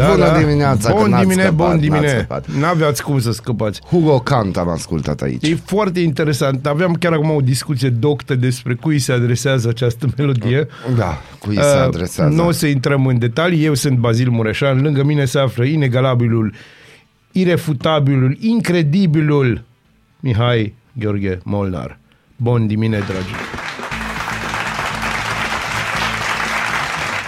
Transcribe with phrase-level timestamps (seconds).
[0.00, 0.38] Da, Bună da.
[0.38, 2.08] dimineața, că Bun n-ați dimine, scăpat, bun n-ați dimine.
[2.08, 2.46] scăpat.
[2.60, 3.80] N-aveați cum să scăpați.
[3.90, 5.48] Hugo Kant am ascultat aici.
[5.48, 6.66] E foarte interesant.
[6.66, 10.66] Aveam chiar acum o discuție doctă despre cui se adresează această melodie.
[10.96, 12.34] Da, cui se Uh, adresează.
[12.34, 13.64] Nu o să intrăm în detalii.
[13.64, 14.80] Eu sunt Bazil Mureșan.
[14.82, 16.52] Lângă mine se află inegalabilul,
[17.32, 19.62] irefutabilul, incredibilul
[20.20, 21.98] Mihai Gheorghe Molnar.
[22.36, 23.30] Bun dimine, dragi.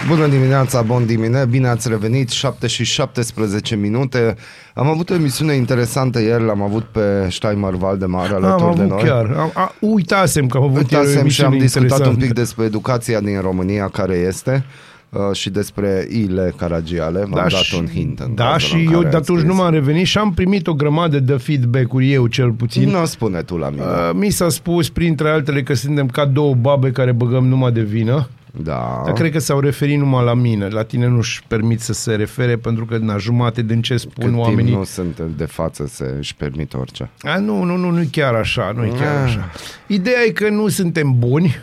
[0.07, 4.35] Bună dimineața, bun dimine, bine ați revenit, 7 și 17 minute.
[4.73, 8.89] Am avut o emisiune interesantă ieri, l-am avut pe Steinmar Valdemar Am alături de avut
[8.95, 9.03] noi.
[9.03, 9.35] chiar.
[9.37, 12.25] Am, a, uitasem că am avut ieri o Uitasem și am emisiune discutat un interesantă.
[12.25, 14.65] pic despre educația din România care este
[15.09, 17.19] uh, și despre Ile Caragiale.
[17.19, 19.43] V-am dat și- un hint în Da, cazul și în eu care de ați atunci
[19.45, 19.57] nu scris.
[19.63, 22.89] m-am revenit și am primit o grămadă de feedback-uri eu cel puțin.
[22.89, 23.83] Nu spune tu la mine.
[23.83, 27.81] Uh, Mi s-a spus, printre altele, că suntem ca două babe care băgăm numai de
[27.81, 28.27] vină.
[28.57, 29.01] Da.
[29.05, 30.67] Dar cred că s-au referit numai la mine.
[30.67, 34.37] La tine nu-și permit să se refere pentru că na jumate din ce spun Cât
[34.39, 34.65] oamenii...
[34.65, 37.09] timp nu sunt de față să își permit orice.
[37.21, 39.23] A, nu, nu, nu, nu chiar așa, nu chiar Ah.
[39.23, 39.49] așa.
[39.87, 41.55] Ideea e că nu suntem buni,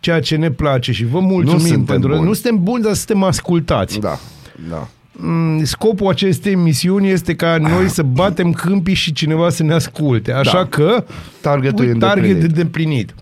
[0.00, 2.24] ceea ce ne place și vă mulțumim suntem pentru buni.
[2.26, 3.98] Nu suntem buni, dar suntem ascultați.
[3.98, 4.18] Da,
[4.68, 4.88] da.
[5.22, 10.32] Mm, Scopul acestei emisiuni este ca noi să batem câmpii și cineva să ne asculte.
[10.32, 10.66] Așa Da.
[10.66, 11.04] că
[11.40, 12.56] Targetul e Ui, target îndeplinit.
[12.56, 13.14] îndeplinit.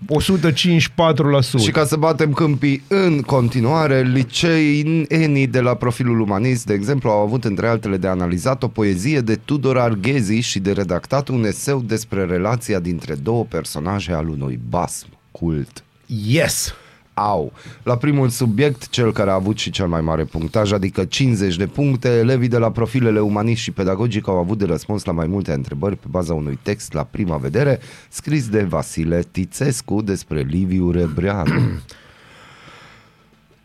[1.59, 1.59] 154%.
[1.63, 7.21] Și ca să batem câmpii în continuare, liceenii de la profilul umanist, de exemplu, au
[7.23, 11.83] avut între altele de analizat o poezie de Tudor Arghezi și de redactat un eseu
[11.87, 15.85] despre relația dintre două personaje al unui basm cult.
[16.27, 16.75] Yes!
[17.19, 17.53] Au.
[17.83, 21.67] La primul subiect, cel care a avut și cel mai mare punctaj, adică 50 de
[21.67, 25.53] puncte, elevii de la profilele umanist și pedagogic au avut de răspuns la mai multe
[25.53, 31.61] întrebări pe baza unui text la prima vedere, scris de Vasile Tițescu despre Liviu Rebreanu.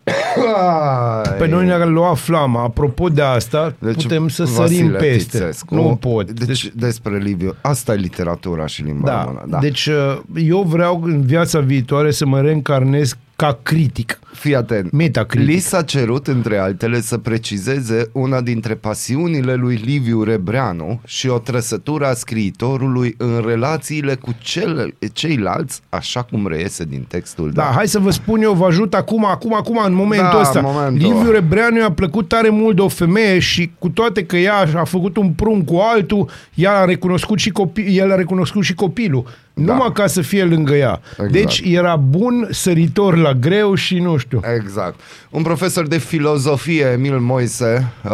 [1.37, 2.63] Pe noi ne-a luat flama.
[2.63, 5.37] Apropo de asta, deci, putem să sărim Vasile peste.
[5.37, 5.75] Tițescu.
[5.75, 6.31] Nu pot.
[6.31, 7.55] Deci, despre Liviu.
[7.61, 9.45] Asta e literatura și limba Da, română.
[9.47, 9.59] Da.
[9.59, 14.19] deci uh, eu vreau în viața viitoare să mă reîncarnez ca critic.
[14.33, 14.91] Fii atent.
[14.91, 15.47] Metacritic.
[15.49, 21.37] Li s-a cerut, între altele, să precizeze una dintre pasiunile lui Liviu Rebreanu și o
[21.37, 27.51] trăsătură a scriitorului în relațiile cu cele, ceilalți, așa cum reiese din textul.
[27.53, 30.59] Da, hai să vă spun eu, vă ajut acum, acum, acum, în momentul Da, ăsta.
[30.59, 31.07] în momentul.
[31.13, 34.83] Liviu Rebreanu i-a plăcut tare mult de o femeie și cu toate că ea a
[34.83, 39.23] făcut un prun cu altul, ea a recunoscut și copi- el a recunoscut și copilul.
[39.55, 39.73] Da.
[39.73, 41.01] Numai ca să fie lângă ea.
[41.11, 41.31] Exact.
[41.31, 44.41] Deci era bun săritor la greu și nu știu.
[44.55, 44.99] Exact.
[45.29, 48.11] Un profesor de filozofie, Emil Moise, uh,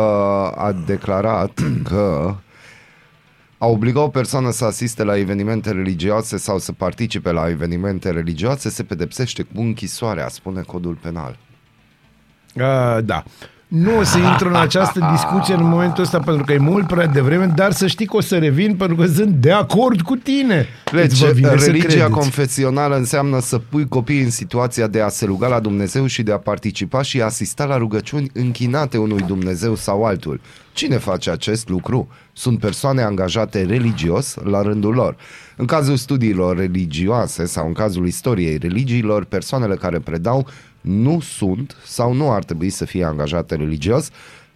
[0.55, 1.59] a declarat
[1.89, 2.35] că
[3.57, 8.69] a obliga o persoană să asiste la evenimente religioase sau să participe la evenimente religioase
[8.69, 11.37] se pedepsește cu închisoarea, spune codul penal.
[12.55, 13.23] Uh, da.
[13.69, 17.07] Nu o să intru în această discuție în momentul ăsta pentru că e mult prea
[17.07, 20.67] devreme, dar să știi că o să revin pentru că sunt de acord cu tine.
[20.91, 22.09] Deci, Îți vă vine să religia credeți.
[22.09, 26.31] confesională înseamnă să pui copiii în situația de a se ruga la Dumnezeu și de
[26.31, 30.41] a participa și a asista la rugăciuni închinate unui Dumnezeu sau altul.
[30.73, 32.07] Cine face acest lucru?
[32.33, 35.15] Sunt persoane angajate religios la rândul lor.
[35.55, 40.47] În cazul studiilor religioase sau în cazul istoriei religiilor, persoanele care predau
[40.89, 44.09] nu sunt sau nu ar trebui să fie angajate religios,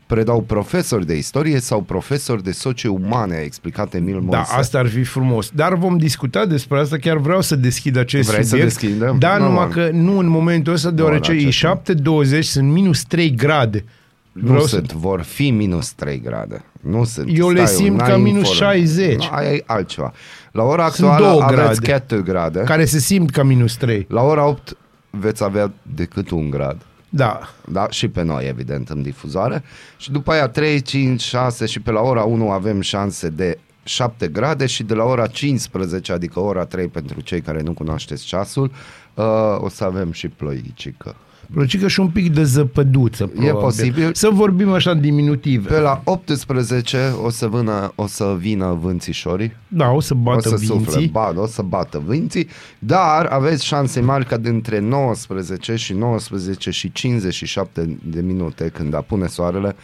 [0.06, 4.54] predau profesori de istorie sau profesori de socie umane, a explicat Emil Da, Moise.
[4.56, 5.50] asta ar fi frumos.
[5.54, 8.70] Dar vom discuta despre asta, chiar vreau să deschid acest Vrei să subiect.
[8.80, 9.16] deschidem?
[9.20, 9.72] Da, Nu, numai mă.
[9.74, 13.84] că nu în momentul ăsta, deoarece la e ce 7.20, sunt minus 3 grade.
[14.32, 16.64] Nu Vreau să- sunt, vor fi minus 3 grade.
[16.82, 17.28] Nu sunt.
[17.38, 19.16] Eu le Stai, simt n-ai ca minus inform- 60.
[19.16, 20.14] Nu, aia e altceva.
[20.52, 21.92] La ora Sunt actuală două aveți grade.
[22.06, 22.60] 4 grade.
[22.60, 24.06] Care se simt ca minus 3.
[24.10, 24.78] La ora 8
[25.20, 26.86] veți avea decât un grad.
[27.10, 27.40] Da.
[27.68, 27.90] Da?
[27.90, 29.64] Și pe noi, evident, în difuzoare.
[29.98, 34.28] Și după aia 3, 5, 6 și pe la ora 1 avem șanse de 7
[34.28, 38.72] grade și de la ora 15, adică ora 3 pentru cei care nu cunoașteți ceasul,
[39.14, 41.16] uh, o să avem și ploicică.
[41.54, 43.54] Plăcică și un pic de zăpăduță, probabil.
[43.62, 44.14] posibil.
[44.14, 45.70] Să vorbim așa în diminutive.
[45.70, 49.56] Pe la 18 o să, vână, o să vină vânțișorii.
[49.68, 51.08] Da, o să O bată să sufle, vinții.
[51.08, 52.48] ba, o să bată vânții,
[52.80, 59.28] dar aveți șanse mari ca dintre 19 și 19 și 57 de minute când apune
[59.28, 59.76] soarele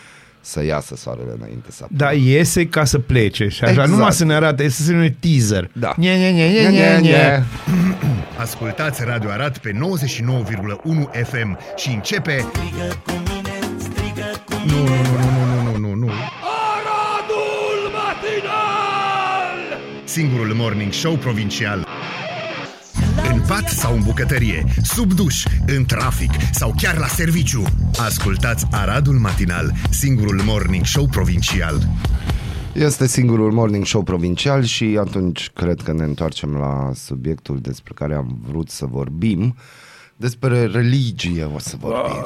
[0.49, 1.97] să iasă soarele înainte să apune.
[1.99, 3.89] Da, iese ca să plece și așa, Exact.
[3.89, 5.69] numai să ne arate, este să ne teaser.
[5.73, 5.93] Da.
[5.97, 7.11] Nie, nie, nie, nie, Nye, nie, nye, nie.
[7.11, 7.43] nye.
[8.45, 9.77] Ascultați Radio Arat pe 99,1
[11.29, 12.45] FM și începe...
[14.65, 16.09] Nu, nu, nu, nu, nu, nu, nu.
[16.73, 19.79] Aradul matinal!
[20.03, 21.87] Singurul morning show provincial.
[23.39, 27.63] În pat sau în bucătărie, sub duș, în trafic sau chiar la serviciu.
[27.97, 31.87] Ascultați Aradul Matinal, singurul morning show provincial.
[32.73, 38.15] Este singurul morning show provincial și atunci cred că ne întoarcem la subiectul despre care
[38.15, 39.55] am vrut să vorbim.
[40.15, 42.25] Despre religie o să vorbim.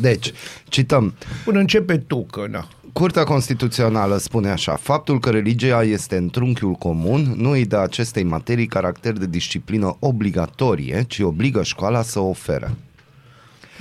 [0.00, 0.32] Deci,
[0.68, 1.14] cităm.
[1.44, 2.68] Până începe tu, că na.
[2.98, 8.22] Curtea Constituțională spune așa, faptul că religia este în trunchiul comun nu îi dă acestei
[8.22, 12.74] materii caracter de disciplină obligatorie, ci obligă școala să o ofere.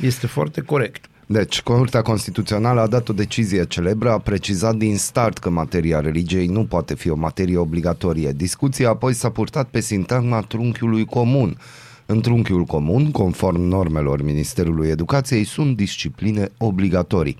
[0.01, 1.05] Este foarte corect.
[1.25, 6.47] Deci, Curtea Constituțională a dat o decizie celebră, a precizat din start că materia religiei
[6.47, 8.31] nu poate fi o materie obligatorie.
[8.31, 11.57] Discuția apoi s-a purtat pe sintagma trunchiului comun.
[12.09, 17.37] În trunchiul comun, conform normelor Ministerului Educației, sunt discipline obligatorii.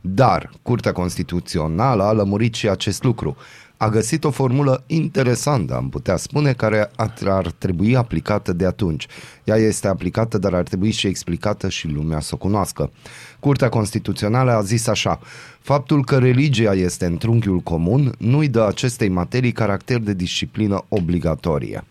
[0.00, 3.36] Dar Curtea Constituțională a lămurit și acest lucru.
[3.76, 9.06] A găsit o formulă interesantă, am putea spune, care ar, ar trebui aplicată de atunci.
[9.44, 12.90] Ea este aplicată, dar ar trebui și explicată și lumea să o cunoască.
[13.38, 15.20] Curtea Constituțională a zis așa,
[15.60, 21.84] faptul că religia este în trunchiul comun nu-i dă acestei materii caracter de disciplină obligatorie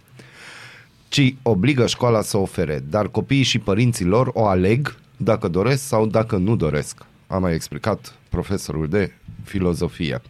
[1.10, 6.06] ci obligă școala să ofere, dar copiii și părinții lor o aleg dacă doresc sau
[6.06, 7.06] dacă nu doresc.
[7.28, 9.12] A mai explicat profesorul de
[9.44, 10.22] filozofie.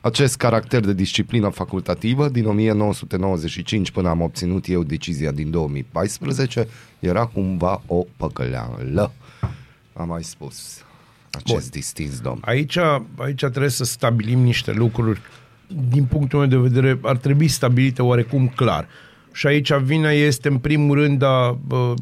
[0.00, 6.68] Acest caracter de disciplină facultativă din 1995 până am obținut eu decizia din 2014
[6.98, 9.12] era cumva o păcăleală.
[9.92, 10.84] Am mai spus
[11.30, 11.70] acest Bun.
[11.70, 12.40] distins domn.
[12.44, 12.78] Aici,
[13.16, 15.20] aici trebuie să stabilim niște lucruri.
[15.88, 18.88] Din punctul meu de vedere, ar trebui stabilite oarecum clar.
[19.38, 21.92] Și aici vina este în primul rând a, uh,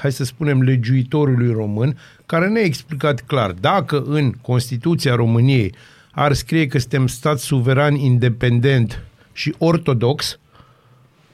[0.00, 5.74] hai să spunem, legiuitorului român, care ne-a explicat clar dacă în Constituția României
[6.10, 9.02] ar scrie că suntem stat suveran, independent
[9.32, 10.38] și ortodox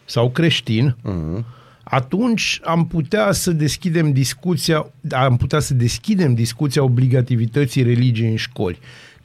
[0.05, 1.45] sau creștin, uh-huh.
[1.83, 8.79] atunci am putea să deschidem discuția, am putea să deschidem discuția obligativității religiei în școli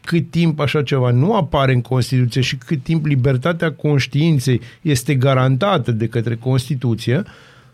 [0.05, 5.91] cât timp așa ceva nu apare în Constituție și cât timp libertatea conștiinței este garantată
[5.91, 7.23] de către Constituție,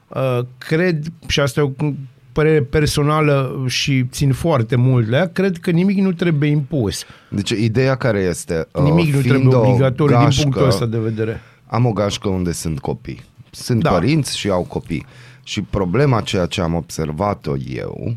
[0.08, 1.94] uh, cred, și asta e o
[2.32, 7.04] părere personală și țin foarte mult la ea, cred că nimic nu trebuie impus.
[7.30, 8.68] Deci ideea care este...
[8.74, 11.42] Uh, nimic nu trebuie obligatoriu gașcă, din punctul ăsta de vedere.
[11.66, 13.22] Am o gașcă unde sunt copii.
[13.52, 13.90] Sunt da.
[13.90, 15.06] părinți și au copii.
[15.44, 18.16] Și problema, ceea ce am observat-o eu,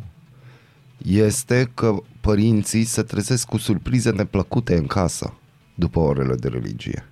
[1.07, 5.35] este că părinții se trezesc cu surprize neplăcute în casă
[5.75, 7.07] după orele de religie.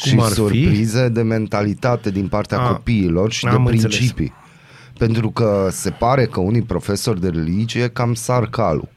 [0.00, 1.10] Cum și surprize fi?
[1.10, 4.04] de mentalitate din partea A, copiilor și de principii.
[4.08, 4.98] Înțeles.
[4.98, 8.88] Pentru că se pare că unii profesori de religie cam sar calul.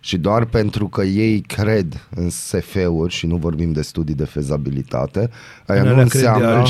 [0.00, 5.30] Și doar pentru că ei cred în SF-uri și nu vorbim de studii de fezabilitate,
[5.66, 6.62] aia nu, înseamnă,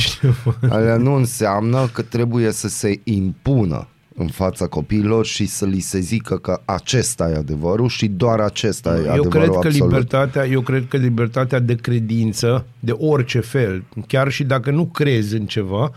[0.70, 3.88] aia nu înseamnă că trebuie să se impună
[4.20, 8.88] în fața copiilor și să li se zică că acesta e adevărul și doar acesta
[8.88, 9.90] e eu adevărul cred că absolut.
[9.90, 15.37] Libertatea, eu cred că libertatea de credință, de orice fel, chiar și dacă nu crezi
[15.37, 15.93] în ceva,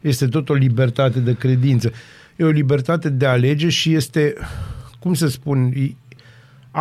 [0.00, 1.90] este tot o libertate de credință.
[2.36, 4.34] E o libertate de a alege și este,
[4.98, 5.72] cum să spun,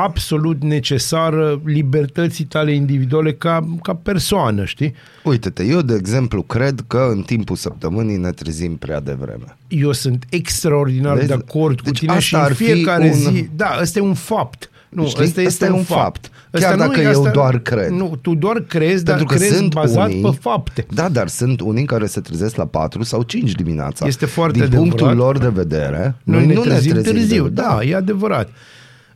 [0.04, 4.94] absolut necesară libertății tale individuale ca, ca persoană, știi?
[5.24, 9.58] Uite-te, eu de exemplu cred că în timpul săptămânii ne trezim prea devreme.
[9.68, 11.28] Eu sunt extraordinar Vezi?
[11.28, 13.14] de acord cu deci tine și în fiecare un...
[13.14, 14.70] zi, da, ăsta e un fapt.
[14.90, 15.24] Nu, Știi?
[15.24, 16.02] ăsta este un fapt.
[16.02, 16.32] fapt.
[16.52, 17.90] Chiar asta dacă nu, eu asta, doar cred.
[17.90, 20.86] Nu, tu doar crezi, Pentru dar că crezi sunt bazat unii, pe fapte.
[20.94, 24.06] Da, dar sunt unii care se trezesc la 4 sau 5 dimineața.
[24.08, 24.88] Este foarte Din adevărat.
[24.90, 27.48] punctul lor de vedere, noi, noi nu ne trezim, ne trezim târziu.
[27.48, 28.50] Da, da, e adevărat.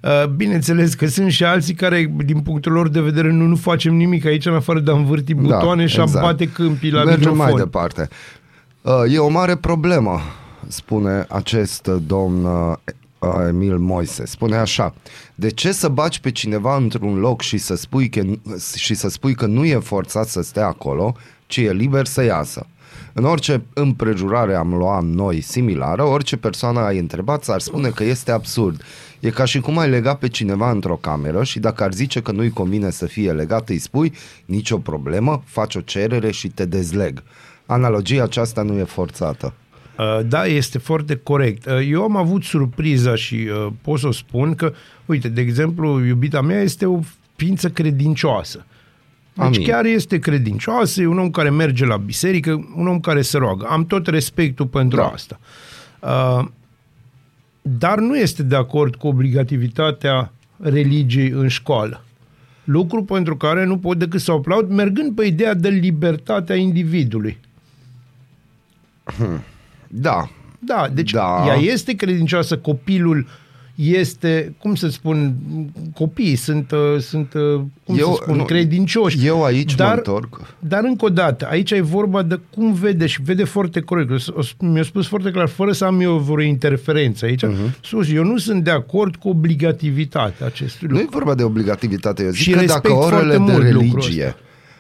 [0.02, 3.96] Uh, bineînțeles că sunt și alții care, din punctul lor de vedere, nu, nu facem
[3.96, 6.24] nimic aici în afară de a învârti da, butoane da, și exact.
[6.24, 7.54] a bate câmpii la Mergem microfon.
[7.54, 8.10] mai departe.
[8.82, 10.20] Uh, e o mare problemă,
[10.68, 12.76] spune acest domn uh,
[13.48, 14.26] Emil Moise.
[14.26, 14.94] Spune așa,
[15.36, 18.22] de ce să baci pe cineva într-un loc și să spui că,
[18.76, 21.16] și să spui că nu e forțat să stea acolo,
[21.48, 22.66] ci e liber să iasă?
[23.14, 28.32] În orice împrejurare am luat noi similară, orice persoană ai întrebat ar spune că este
[28.32, 28.82] absurd.
[29.22, 32.32] E ca și cum ai lega pe cineva într-o cameră și dacă ar zice că
[32.32, 34.14] nu-i convine să fie legat, îi spui
[34.46, 37.24] nicio problemă, faci o cerere și te dezleg.
[37.66, 39.54] Analogia aceasta nu e forțată.
[39.98, 41.66] Uh, da, este foarte corect.
[41.66, 44.74] Uh, eu am avut surpriza și uh, pot să spun că,
[45.06, 47.00] uite, de exemplu, iubita mea este o
[47.36, 48.66] ființă credincioasă.
[49.34, 49.64] Deci Amin.
[49.64, 53.66] chiar este credincioasă, e un om care merge la biserică, un om care se roagă.
[53.70, 55.06] Am tot respectul pentru da.
[55.06, 55.40] asta.
[57.62, 62.04] Uh, dar nu este de acord cu obligativitatea religiei în școală.
[62.64, 67.38] Lucru pentru care nu pot decât să aplaud, mergând pe ideea de libertatea individului.
[69.88, 70.30] Da.
[70.60, 71.44] Da, deci Da.
[71.48, 73.28] ea este credincioasă, copilul
[73.76, 75.36] este, cum să spun,
[75.94, 79.26] copiii sunt, uh, sunt uh, cum Eu- să spun, nu, credincioși.
[79.26, 80.56] eu aici mă dar, întorc.
[80.60, 84.12] Dar încă o dată, aici e vorba de cum vede și vede foarte corect.
[84.12, 87.46] O să- o să- Mi-a spus foarte clar, fără să am eu vreo interferență aici,
[87.46, 87.54] Mhm.
[87.54, 87.80] uh-huh.
[87.82, 91.18] sus, eu nu sunt de acord cu obligativitatea acestui Nu e lucru.
[91.18, 92.24] vorba de obligativitate.
[92.24, 94.36] Eu zic Și că respect dacă orele foarte de mult lucrul religie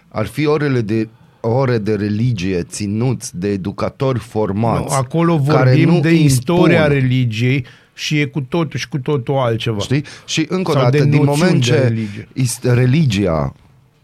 [0.07, 1.07] ar fi orele de
[1.43, 4.83] ore de religie ținuți de educatori formați.
[4.89, 7.65] Nu, acolo care vorbim nu de impun, istoria religiei
[8.01, 9.79] și e cu totul și cu totul altceva.
[9.79, 10.03] Știi?
[10.25, 12.27] Și încă o Sau dată, de din noțiuni moment de ce religie.
[12.41, 13.53] ist- religia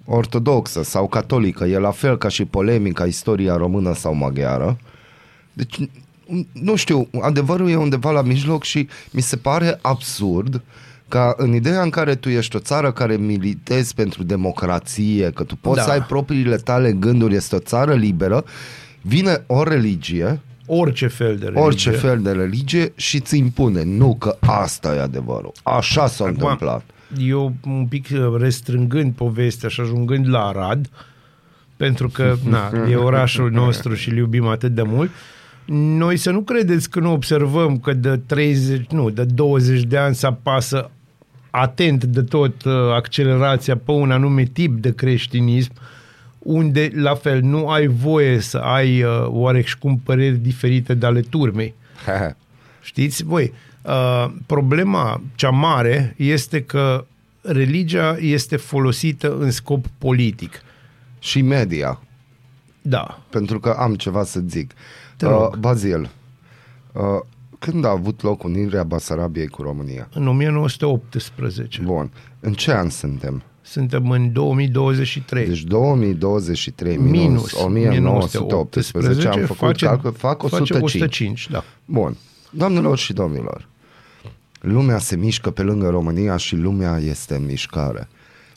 [0.05, 4.77] ortodoxă sau catolică e la fel ca și polemica istoria română sau maghiară,
[5.53, 5.77] deci
[6.51, 10.61] nu știu, adevărul e undeva la mijloc și mi se pare absurd
[11.07, 15.55] ca în ideea în care tu ești o țară care militezi pentru democrație, că tu
[15.55, 15.83] poți Da.
[15.83, 18.43] să ai propriile tale gânduri, este o țară liberă,
[19.01, 20.39] vine o religie,
[20.69, 21.63] Orice fel de religie.
[21.63, 23.83] orice fel de religie și îți impune.
[23.83, 25.51] Nu că asta e adevărul.
[25.63, 26.83] Așa s-a Acum, întâmplat.
[27.17, 28.07] Eu un pic
[28.37, 30.89] restrângând povestea și ajungând la Arad,
[31.77, 35.09] pentru că na, e orașul nostru și îl iubim atât de mult,
[35.65, 40.15] noi să nu credeți că nu observăm că de 30, nu, de 20 de ani
[40.15, 40.91] se apasă
[41.49, 45.71] atent de tot uh, accelerația pe un anume tip de creștinism,
[46.47, 51.73] unde, la fel, nu ai voie să ai uh, oarecum păreri diferite de ale turmei.
[52.81, 53.53] Știți voi,
[53.85, 57.05] uh, problema cea mare este că
[57.41, 60.61] religia este folosită în scop politic.
[61.19, 61.99] și media,
[62.81, 63.19] Da.
[63.29, 64.71] pentru că am ceva să zic.
[65.17, 65.55] Te Uh, rog.
[65.57, 66.09] Bazil,
[66.93, 67.01] uh,
[67.59, 70.07] când a avut loc unirea Basarabiei cu România?
[70.13, 71.81] În 1918.
[71.81, 72.11] Bun.
[72.39, 73.43] În ce an suntem?
[73.69, 75.47] Suntem în 2023.
[75.47, 80.69] Deci 2023 minus, minus 1918 am făcut face, calcul, fac 105.
[80.69, 81.63] Face 105, da.
[81.85, 82.17] Bun.
[82.49, 83.67] Doamnelor și domnilor,
[84.59, 88.07] lumea se mișcă pe lângă România și lumea este în mișcare.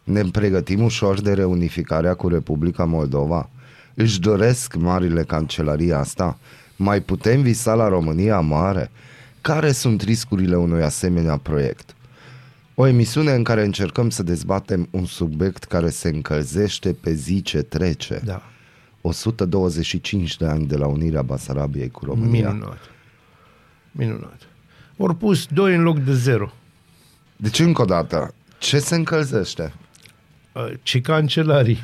[0.04, 3.50] Ne pregătim ușor de reunificarea cu Republica Moldova.
[3.94, 6.38] Își doresc marile cancelarii asta.
[6.76, 8.90] Mai putem visa la România mare?
[9.40, 11.94] Care sunt riscurile unui asemenea proiect?
[12.80, 17.62] O emisiune în care încercăm să dezbatem un subiect care se încălzește pe zi ce
[17.62, 18.20] trece.
[18.24, 18.42] Da.
[19.00, 22.50] 125 de ani de la unirea Basarabiei cu România.
[22.50, 22.78] Minunat.
[23.92, 24.40] Minunat.
[24.96, 26.52] Ori pus 2 în loc de 0.
[27.36, 29.72] Deci, încă o dată, ce se încălzește?
[30.82, 31.78] Ce cancelarii.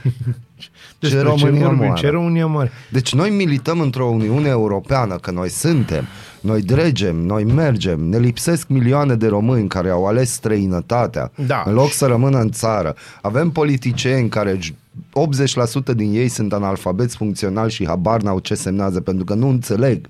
[1.00, 1.84] Despre România vorbim?
[1.84, 2.00] moare.
[2.00, 2.70] Ce România mare.
[2.90, 6.06] Deci noi milităm într-o Uniune Europeană, că noi suntem,
[6.46, 11.62] noi dregem, noi mergem, ne lipsesc milioane de români care au ales străinătatea, Da.
[11.66, 12.94] în loc să rămână în țară.
[13.22, 14.74] Avem politicieni care j-
[15.12, 20.06] 80% din ei sunt analfabeți funcționali și habar n-au ce semnează, pentru că nu înțeleg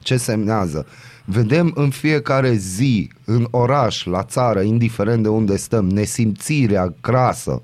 [0.00, 0.86] ce semnează.
[1.24, 7.62] Vedem în fiecare zi, în oraș, la țară, indiferent de unde stăm, nesimțirea crasă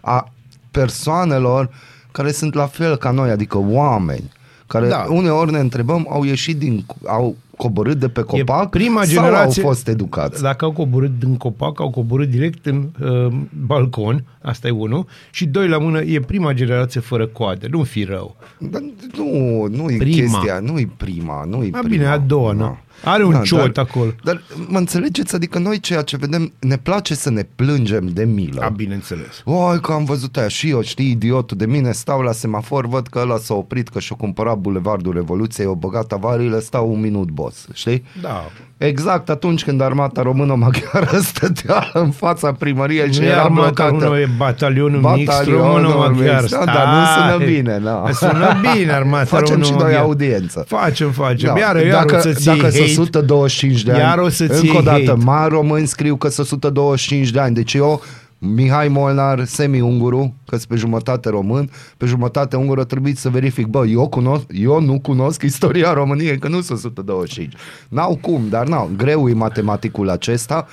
[0.00, 0.32] a
[0.70, 1.70] persoanelor
[2.12, 4.30] care sunt la fel ca noi, adică oameni,
[4.66, 5.04] care Da.
[5.08, 5.12] da.
[5.12, 9.62] uneori ne întrebăm, au ieșit din, au coborât de pe copac e prima sau generație,
[9.62, 10.42] au fost educați?
[10.42, 13.26] Dacă au coborât din copac, au coborât direct în uh,
[13.66, 18.04] balcon, asta e unul, și doi la mână, e prima generație fără coade, nu fi
[18.04, 18.36] rău.
[18.58, 18.82] Dar
[19.16, 20.16] nu, nu e Prima.
[20.16, 21.88] chestia, nu e prima, nu e A, prima.
[21.88, 22.78] bine, a doua, nu?
[23.04, 24.10] Are un ciot acolo.
[24.24, 25.34] Dar mă înțelegeți?
[25.34, 28.60] Adică noi ceea ce vedem, ne place să ne plângem de milă.
[28.64, 29.42] A, bineînțeles.
[29.44, 33.06] Oi, că am văzut aia și eu, știi, idiotul de mine, stau la semafor, văd
[33.06, 37.28] că ăla s-a oprit, că și-a cumpărat Bulevardul Revoluției, o băgat avariile, stau un minut,
[37.30, 38.04] boss, știi?
[38.22, 38.50] Da.
[38.76, 43.90] Exact atunci când armata română-maghiară stătea în fața primăriei și Nu e era armata blocată.
[44.04, 46.40] română, e batalionul, Batalionul mixt română-maghiar.
[46.40, 46.54] mixt.
[46.56, 47.30] Da, dar nu Stai.
[47.32, 48.04] sună bine, da.
[48.12, 50.02] Sună bine armata Facem și noi română-maghiar.
[50.02, 50.64] audiență.
[50.68, 51.54] Facem, facem.
[51.54, 53.00] Da, Iar, iar dacă o să-ți dacă iei sunt hate.
[53.00, 55.24] 125 de ani, Iar o să-ți încă iei o dată, hate.
[55.24, 57.54] mari români scriu că sunt 125 de ani.
[57.54, 58.02] Deci eu,
[58.38, 64.08] Mihai Molnar, semi-unguru, că pe jumătate român, pe jumătate ungură, trebuie să verific, bă, eu,
[64.08, 67.52] cunosc, eu nu cunosc istoria României, că nu sunt 125.
[67.88, 68.90] N-au cum, dar n-au.
[68.96, 70.66] Greu e matematicul acesta.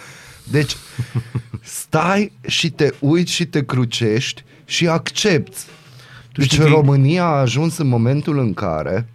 [0.51, 0.75] Deci,
[1.63, 5.57] stai și te uiți și te crucești și accepti.
[6.33, 9.07] Deci știi că- România a ajuns în momentul în care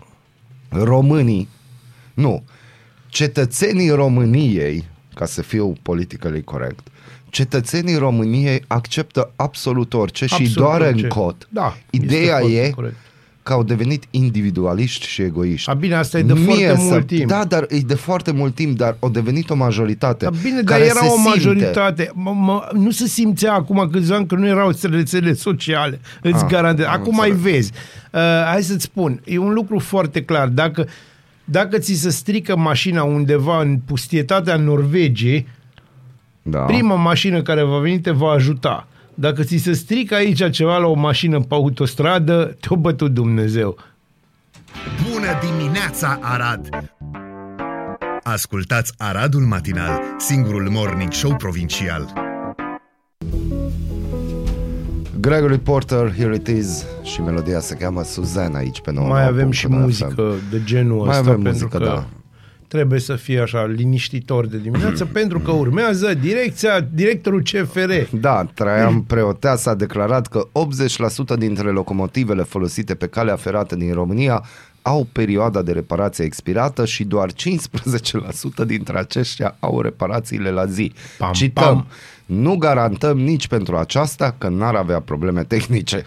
[0.68, 1.49] românii,
[2.14, 2.44] nu,
[3.16, 6.87] cetățenii României, ca să fiu politically corect,
[7.31, 11.02] cetățenii României acceptă absolut orice și Absolut doar orice.
[11.02, 11.47] în cot.
[11.49, 12.95] Da, Ideea este foarte e corect.
[13.42, 15.71] că au devenit individualiști și egoiști.
[15.71, 17.28] A, bine, asta e de foarte să- mult timp.
[17.28, 20.25] Da, dar e de foarte mult timp, dar au devenit o majoritate.
[20.25, 21.28] Dar bine, dar care era se o simte.
[21.28, 22.11] majoritate.
[22.14, 26.00] Mă, mă, nu se simțea acum câțiva ani că nu erau rețele sociale.
[26.23, 26.85] Îți Ah, garantez.
[26.87, 27.52] am Acum mai înțeles.
[27.52, 27.73] vezi.
[28.12, 29.21] Uh, hai să-ți spun.
[29.25, 30.49] E un lucru foarte clar.
[30.49, 30.87] Dacă,
[31.52, 35.47] dacă ți se strică mașina undeva în pustietatea Norvegiei,
[36.42, 36.59] Da.
[36.59, 38.88] prima mașină care va veni te va ajuta.
[39.14, 43.78] Dacă ți se strică aici ceva la o mașină pe autostradă, te-o bătut Dumnezeu.
[45.11, 46.68] Bună dimineața, Arad!
[48.23, 52.12] Ascultați Aradul Matinal, singurul morning show provincial.
[55.23, 59.07] Gregory Porter, Here It Is și melodia se cheamă Suzanne aici pe nou.
[59.07, 62.07] mai avem și muzică de genul Mai ăsta, avem pentru muzică, că da.
[62.69, 67.91] trebuie să fie așa liniștitor de dimineață, pentru că urmează direcția, directorul CFR.
[68.21, 70.49] Da, Traian Preoteas a declarat că
[71.35, 74.45] 80% dintre locomotivele folosite pe calea ferată din România
[74.83, 77.35] au perioada de reparație expirată și doar 15%
[78.67, 80.93] dintre aceștia au reparațiile la zi.
[81.19, 81.87] Pam, Cităm, pam.
[82.32, 86.04] Nu garantăm nici pentru aceasta că n-ar avea probleme tehnice.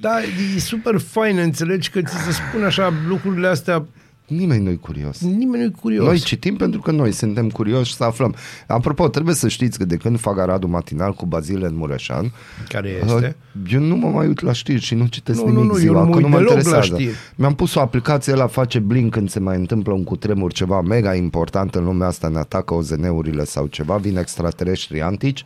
[0.00, 0.18] Da,
[0.56, 3.86] e super fain, înțelegi că ți se spun așa lucrurile astea,
[4.28, 5.20] Nimeni nu-i curios.
[5.20, 6.04] nimeni nu e curios.
[6.06, 8.34] Noi citim pentru că noi suntem curioși să aflăm.
[8.66, 12.32] Apropo, trebuie să știți că de când fac Aradul matinal cu Bazile în Mureșan,
[12.68, 13.36] Care este?
[13.64, 15.72] Uh, Eu nu mă mai uit la știri și nu citesc Nu, nimic nu, nu,
[15.72, 17.02] eu ziua, nu mă că uit nu mă deloc la interesează.
[17.02, 17.16] știri.
[17.36, 21.14] Mi-am pus o aplicație la face blink când se mai întâmplă un cutremur, ceva mega
[21.14, 25.44] important în lumea asta, ne atacă OZN-urile sau ceva, vin extraterestri antici,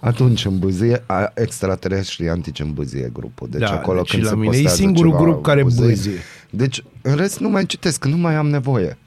[0.00, 3.48] atunci îmbâzie, a, extraterestri antici îmbâzie grupul.
[3.50, 5.86] Deci Da, acolo deci când la se mine e postează singurul ceva, grup care îmbâzie.
[5.86, 6.12] bâzie.
[6.56, 8.98] Deci în rest nu mai citesc, că nu mai am nevoie.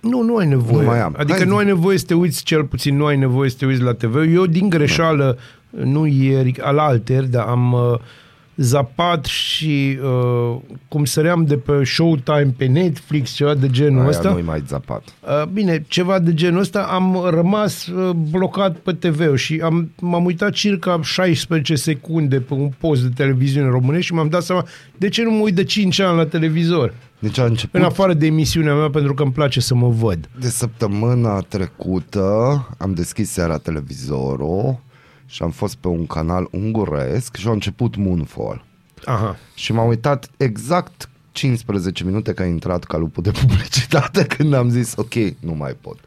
[0.00, 0.82] Nu, nu ai nevoie.
[0.82, 1.14] Nu mai am.
[1.18, 1.46] Adică Hai.
[1.46, 3.92] nu ai nevoie să te uiți, cel puțin nu ai nevoie să te uiți la
[3.92, 4.16] TV.
[4.34, 5.38] Eu din greșeală,
[5.70, 7.98] nu ieri, al alter, dar am uh,
[8.56, 10.56] zapat și uh,
[10.88, 14.30] cum săream de pe Showtime, pe Netflix, ceva de genul Aia ăsta.
[14.30, 15.02] nu-i mai zapat.
[15.20, 20.24] Uh, bine, ceva de genul ăsta, am rămas uh, blocat pe TV și am, m-am
[20.24, 24.66] uitat circa 16 secunde pe un post de televiziune românești și m-am dat seama
[24.96, 26.94] de ce nu mă uit de 5 ani la televizor.
[27.18, 30.28] Deci a început În afară de emisiunea mea, pentru că îmi place să mă văd.
[30.40, 34.80] De săptămâna trecută am deschis seara televizorul
[35.32, 38.64] și am fost pe un canal unguresc și a început Moonfall.
[39.04, 39.36] Aha.
[39.54, 44.92] Și m-am uitat exact 15 minute că a intrat calupul de publicitate când am zis
[44.96, 45.98] ok, nu mai pot.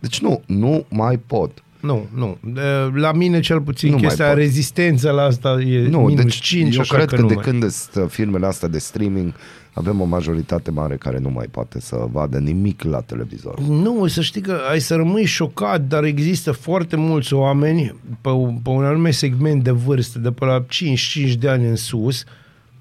[0.00, 1.62] Deci nu, nu mai pot.
[1.80, 2.38] Nu, nu.
[2.52, 4.36] De- La mine cel puțin Nu mai chestia pot.
[4.36, 7.34] rezistența la asta e Nu, minus deci 5, eu așa cred că, că, nu de
[7.34, 7.44] mai.
[7.44, 9.32] când sunt firmele astea de streaming
[9.74, 13.60] avem o majoritate mare care nu mai poate să vadă nimic la televizor.
[13.60, 18.58] Nu, să știi că ai să rămâi șocat, dar există foarte mulți oameni pe, un-
[18.62, 22.24] pe un anume segment de vârstă, de pe la 5-5 de ani în sus,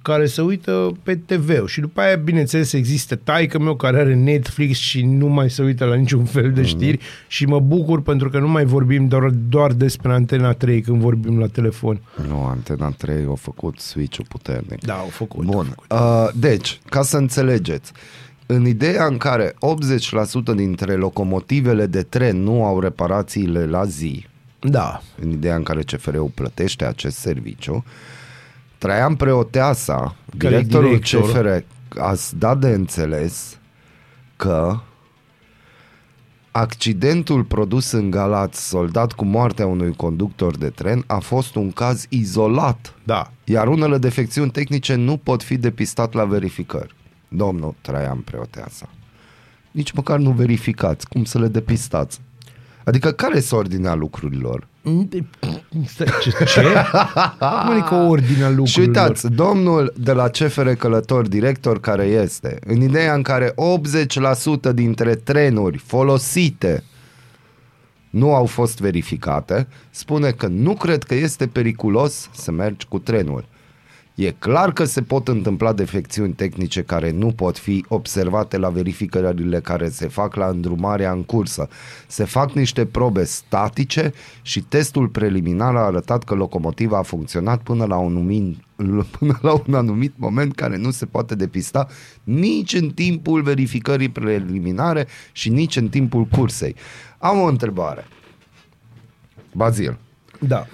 [0.03, 4.77] care se uită pe TV și după aia, bineînțeles, există taică meu care are Netflix
[4.77, 8.39] și nu mai se uită la niciun fel de știri și mă bucur pentru că
[8.39, 12.01] nu mai vorbim doar, doar despre Antena 3 când vorbim la telefon.
[12.27, 14.85] Nu, Antena 3 a făcut switch-ul puternic.
[14.85, 15.45] Da, au făcut.
[15.47, 15.65] au Bun.
[15.65, 15.91] făcut.
[15.91, 17.91] Uh, deci, ca să înțelegeți,
[18.45, 19.53] în ideea în care
[20.51, 24.25] 80% dintre locomotivele de tren nu au reparațiile la zi,
[24.59, 25.01] Da.
[25.21, 27.83] în ideea în care CFR-ul plătește acest serviciu,
[28.83, 31.27] Traian Preoteasa, Care e directorul directorul.
[31.29, 31.47] CFR,
[31.99, 33.57] a dat de înțeles
[34.35, 34.79] că
[36.51, 42.05] accidentul produs în Galați, soldat cu moartea unui conductor de tren, a fost un caz
[42.09, 43.31] izolat Da.
[43.43, 46.95] iar unele defecțiuni tehnice nu pot fi depistat la verificări.
[47.27, 48.89] Domnul Traian Preoteasa.
[49.71, 52.21] Nici măcar nu verificați cum să le depistați.
[52.83, 54.67] Adică care este ordinea lucrurilor?
[55.87, 56.29] Stai, Ce?
[56.45, 56.61] ce?
[57.39, 58.67] Cum adică ordinea lucrurilor?
[58.67, 63.53] Și uitați, domnul de la CFR Călător, director care este, în ideea în care
[64.69, 66.83] 80% dintre trenuri folosite
[68.09, 73.45] nu au fost verificate, spune că nu cred că este periculos să mergi cu trenul.
[74.15, 79.59] E clar că se pot întâmpla defecțiuni tehnice care nu pot fi observate la verificările
[79.59, 81.69] care se fac la îndrumarea în cursă.
[82.07, 87.85] Se fac niște probe statice și testul preliminar a arătat că locomotiva a funcționat până
[87.85, 88.57] la un, anumit,
[89.17, 91.87] până la un anumit moment care nu se poate depista
[92.23, 96.75] nici în timpul verificării preliminare și nici în timpul cursei.
[97.17, 98.05] Am o întrebare.
[99.51, 99.97] Bazil.
[100.39, 100.65] Da.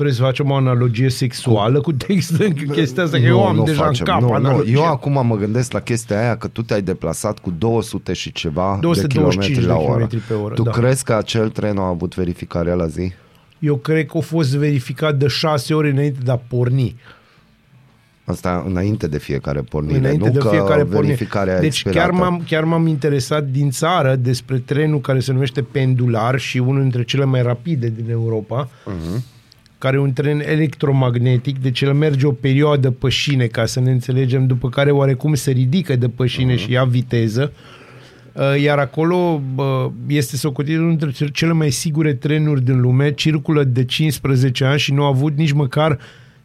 [0.00, 2.52] Vrei să facem o analogie sexuală cu textul?
[2.72, 4.32] Chestia asta, că eu am deja în cap nu, nu.
[4.32, 4.70] analogia.
[4.70, 8.78] Eu acum mă gândesc la chestia aia că tu te-ai deplasat cu 200 și ceva
[8.80, 10.06] 225 de kilometri la de oră.
[10.06, 10.70] kilometri pe oră, tu da.
[10.70, 13.12] crezi că acel tren a avut verificarea la zi?
[13.58, 16.96] Eu cred că a fost verificat de șase ore înainte de a porni.
[18.24, 21.06] Asta înainte de fiecare pornire, înainte nu de că fiecare pornire.
[21.06, 21.98] verificarea Deci expirată.
[21.98, 26.82] chiar m-am, chiar m-am interesat din țară despre trenul care se numește Pendular și unul
[26.82, 29.38] dintre cele mai rapide din Europa, uh-huh.
[29.80, 33.90] Care e un tren electromagnetic, deci el merge o perioadă pe șine, ca să ne
[33.90, 36.58] înțelegem, după care oarecum se ridică de pe șine uh-huh.
[36.58, 37.52] și ia viteză.
[38.32, 39.64] Uh, Iar acolo uh,
[40.06, 44.92] este socotit unul dintre cele mai sigure trenuri din lume, circulă de 15 ani și
[44.92, 45.98] nu a avut nici măcar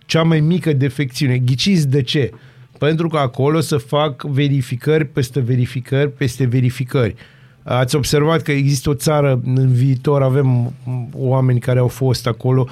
[0.06, 1.38] cea mai mică defecțiune.
[1.38, 2.32] Ghiciți de ce?
[2.78, 7.16] Pentru că acolo să fac verificări peste verificări peste verificări.
[7.64, 10.74] Ați observat că există o țară, în viitor avem
[11.14, 12.68] oameni care au fost acolo,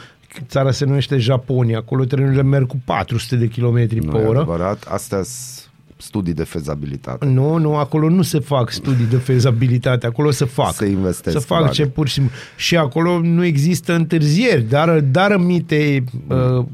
[0.47, 4.37] țara se numește Japonia, acolo trenurile merg cu 400 de km Nu pe e oră.
[4.39, 5.67] adevărat, astea sunt
[5.97, 7.25] studii de fezabilitate.
[7.25, 10.73] Nu, nu, acolo nu se fac studii de fezabilitate, acolo se fac.
[10.73, 11.71] Se investesc Se fac bani.
[11.71, 12.31] ce pur și simplu.
[12.55, 16.65] Și acolo nu există întârzieri, dar, dar amite uh,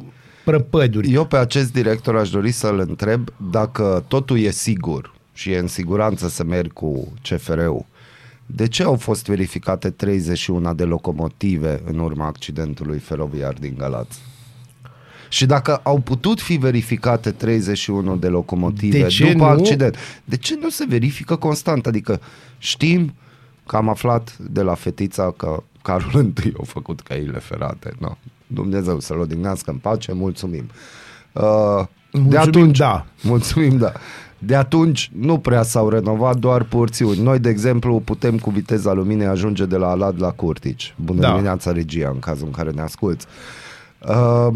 [0.45, 1.11] prăpăduri.
[1.13, 5.67] Eu pe acest director aș dori să-l întreb dacă totul e sigur și e în
[5.67, 7.85] siguranță să merg cu CFR-ul.
[8.55, 14.19] De ce au fost verificate 31 de locomotive în urma accidentului feroviar din Galați?
[15.29, 19.49] Și dacă au putut fi verificate 31 de locomotive De ce după nu?
[19.49, 21.87] accident, de ce nu se verifică constant?
[21.87, 22.21] Adică
[22.57, 23.13] știm
[23.65, 27.93] că am aflat de la fetița că Carol I a făcut căile ferate.
[27.99, 28.17] No.
[28.47, 30.69] Dumnezeu să-l odihnească în pace, mulțumim.
[31.33, 33.05] Uh, de Mulțumim, atunci, da.
[33.21, 33.91] Mulțumim, da.
[34.41, 37.19] De atunci nu prea s-au renovat doar porțiuni.
[37.21, 40.93] Noi, de exemplu, putem cu viteza luminei ajunge de la Alad la Curtici.
[40.97, 41.29] Bună Da.
[41.29, 43.25] dimineața, regia, în cazul în care ne asculți.
[44.07, 44.47] Uh,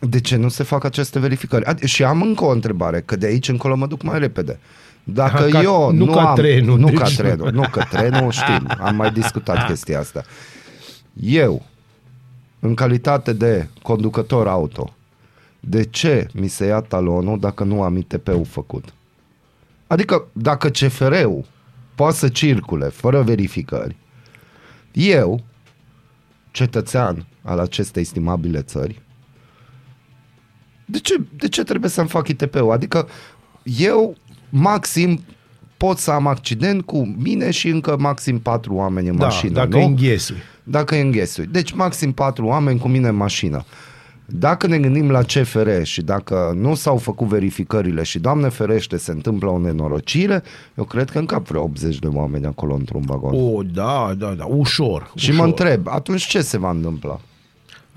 [0.00, 1.64] de ce nu se fac aceste verificări?
[1.64, 4.58] Ad- și am încă o întrebare, că de aici încolo mă duc mai repede.
[5.04, 7.84] Dacă Ha, ca- eu nu nu, ca am, trenul, nu deci- ca trenul, nu ca
[7.84, 10.22] trenul, știm, am mai discutat chestia asta.
[11.20, 11.62] Eu,
[12.60, 14.94] în calitate de conducător auto,
[15.60, 18.94] de ce mi se ia talonul dacă nu am ITP-ul făcut?
[19.86, 21.44] Adică dacă CFR-ul
[21.94, 23.96] poate să circule fără verificări,
[24.92, 25.44] eu,
[26.50, 29.02] cetățean al acestei estimabile țări,
[30.84, 32.70] de ce, de ce trebuie să-mi fac ITP-ul?
[32.70, 33.08] Adică
[33.62, 34.16] eu
[34.48, 35.20] maxim
[35.76, 39.76] pot să am accident cu mine și încă maxim patru oameni în Da, mașină, dacă
[39.76, 39.84] nu?
[39.84, 40.36] înghesui.
[40.62, 41.46] Dacă e înghesui.
[41.46, 43.64] Deci maxim patru oameni cu mine în mașină.
[44.26, 49.10] Dacă ne gândim la CFR și dacă nu s-au făcut verificările și, Doamne ferește, se
[49.10, 50.42] întâmplă o nenorocire,
[50.74, 53.54] eu cred că încap vreo 80 de oameni acolo într-un vagon.
[53.54, 55.12] O, da, da, da, ușor.
[55.14, 55.40] și ușor.
[55.40, 57.20] mă întreb, atunci ce se va întâmpla?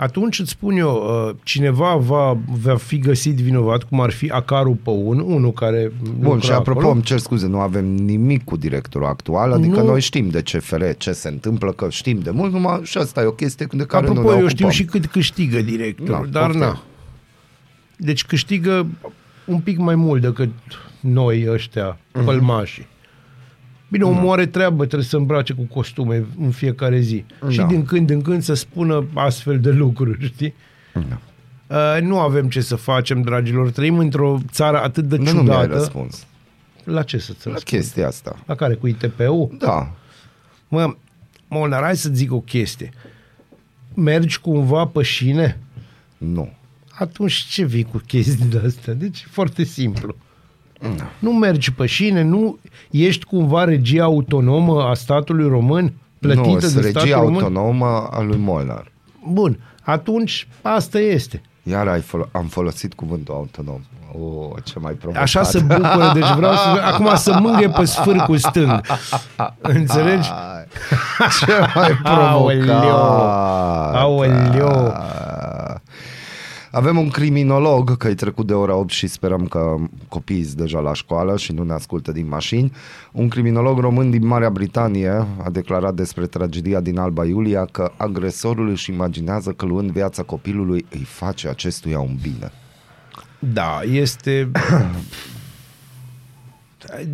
[0.02, 4.76] Atunci îți spun eu, uh, cineva va, va fi găsit vinovat, cum ar fi Acarul
[4.84, 6.94] Păun, unul care Bun, lucra și apropo, acolo.
[6.94, 9.86] îmi cer scuze, nu avem nimic cu directorul actual, adică Nu.
[9.86, 13.26] noi știm de CFR ce se întâmplă, că știm de mult, numai și asta e
[13.26, 14.56] o chestie de care nu Apropo, ne eu ocupăm.
[14.56, 16.60] știu și cât câștigă directorul, Da, dar poftim.
[16.68, 16.82] na.
[17.98, 18.88] Deci câștigă
[19.46, 20.50] un pic mai mult decât
[21.00, 22.22] noi ăștia, Mhm.
[22.22, 22.26] uh-huh.
[22.26, 22.88] pălmașii.
[23.90, 24.10] Bine, Da.
[24.10, 27.26] omul are treabă, trebuie să îmbrace cu costume în fiecare zi.
[27.42, 27.50] Da.
[27.50, 30.54] Și din când în când să spună astfel de lucruri, știi?
[30.94, 31.20] Da.
[31.96, 33.70] Uh, nu avem ce să facem, dragilor.
[33.72, 35.74] Trăim într-o țară atât de Nu, nu mi-ai ciudată.
[35.74, 36.26] răspuns.
[36.84, 37.82] La ce să-ți La răspund?
[37.82, 38.40] chestia asta.
[38.46, 38.74] La care?
[38.74, 39.56] Cu ITP-ul?
[39.60, 39.92] Da.
[40.68, 40.96] Mă,
[41.48, 42.90] Molnar, hai să zic o chestie.
[43.94, 45.60] Mergi cumva pe șine?
[46.18, 46.54] Nu.
[46.92, 48.94] Atunci ce vii cu chestii de astea?
[48.94, 50.16] Deci e foarte simplu.
[51.20, 52.58] Nu mergi pe șine, nu
[52.92, 57.44] ești cumva regia autonomă a statului român, plătită nu, de sunt statul regia român?
[57.44, 58.92] autonomă a lui Molnar.
[59.28, 61.42] Bun, atunci asta este.
[61.64, 63.80] Iar ai fol- am folosit cuvântul autonom.
[64.22, 65.22] O, ce mai provocat.
[65.24, 66.82] Așa se bucură, deci vreau să...
[66.94, 68.82] Acum să mânghe pe sfârcul stâng.
[69.62, 70.30] Înțelegi?
[70.30, 70.66] Ai,
[71.40, 72.84] Ce mai provocat.
[73.96, 74.94] Aoleu.
[76.80, 79.76] Avem un criminolog, că e trecut de ora 8 și sperăm că
[80.08, 82.72] copiii sunt deja la școală și nu ne ascultă din mașini.
[83.12, 85.10] Un criminolog român din Marea Britanie
[85.44, 90.86] a declarat despre tragedia din Alba Iulia că agresorul își imaginează că luând viața copilului
[90.92, 92.52] îi face acestuia un bine.
[93.40, 94.52] Da, este...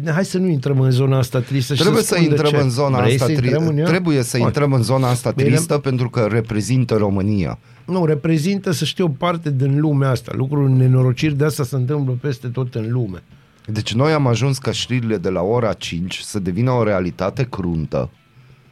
[0.06, 1.73] Hai să nu intrăm în zona asta tristă.
[1.75, 2.58] și Trebuie să, să spun de intrăm ce.
[2.65, 3.82] în zona Vrei asta să intrăm în tristă.
[3.82, 3.88] ea?
[3.88, 4.45] Trebuie să Hai.
[4.45, 5.49] intrăm în zona asta Bine.
[5.49, 7.60] tristă pentru că reprezintă România.
[7.86, 10.32] Nu, reprezintă, să știu, o parte din lumea asta.
[10.36, 13.23] Lucruri nenorociri de asta se întâmplă peste tot în lume.
[13.67, 18.10] Deci noi am ajuns ca știrile de la ora 5 să devină o realitate cruntă,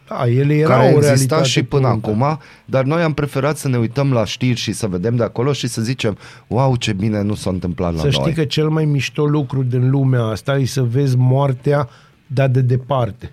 [0.07, 2.07] Da, ele erau care o exista realitate și până cruntă.
[2.09, 5.53] acum, dar noi am preferat să ne uităm la știri și să vedem de acolo
[5.53, 8.33] și să zicem, wow, ce bine nu s-a întâmplat la Să știi noi.
[8.33, 11.89] că cel mai mișto lucru din lumea asta e să vezi moartea,
[12.27, 13.31] dar de departe.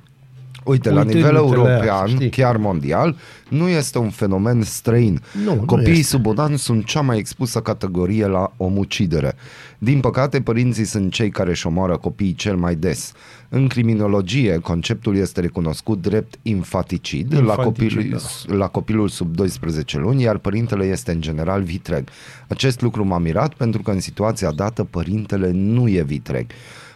[0.65, 2.29] Uite, la Uitându-te nivel la ea, european, știi?
[2.31, 3.17] chiar mondial,
[3.49, 5.21] nu este un fenomen străin.
[5.45, 6.03] Nu, nu Copiii este.
[6.03, 9.35] sub un an sunt cea mai expusă categorie la omucidere.
[9.79, 13.13] Din păcate, părinții sunt cei care își omoară copiii cel mai des.
[13.53, 18.55] În criminologie, conceptul este recunoscut drept infaticid, la, Infanticid, copil, da.
[18.55, 22.09] la copilul sub 12 luni, iar părintele este în general vitreg.
[22.49, 26.47] Acest lucru m-a mirat pentru că în situația dată părintele nu e vitreg.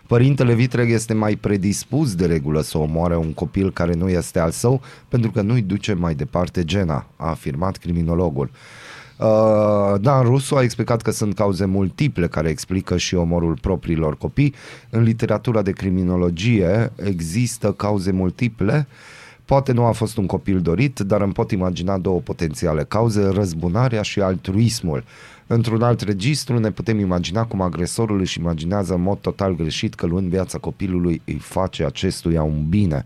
[0.06, 4.50] Părintele vitreg este mai predispus de regulă să omoare un copil care nu este al
[4.50, 8.50] său pentru că nu-i duce mai departe gena, a afirmat criminologul.
[9.18, 14.54] Uh, Dan Rusu a explicat că sunt cauze multiple care explică și omorul propriilor copii.
[14.90, 18.86] În literatura de criminologie există cauze multiple.
[19.44, 24.02] Poate nu a fost un copil dorit, dar îmi pot imagina două potențiale cauze, răzbunarea
[24.02, 25.04] și altruismul.
[25.46, 30.06] Într-un alt registru ne putem imagina cum agresorul își imaginează în mod total greșit că
[30.06, 33.04] luând viața copilului îi face acestuia un bine.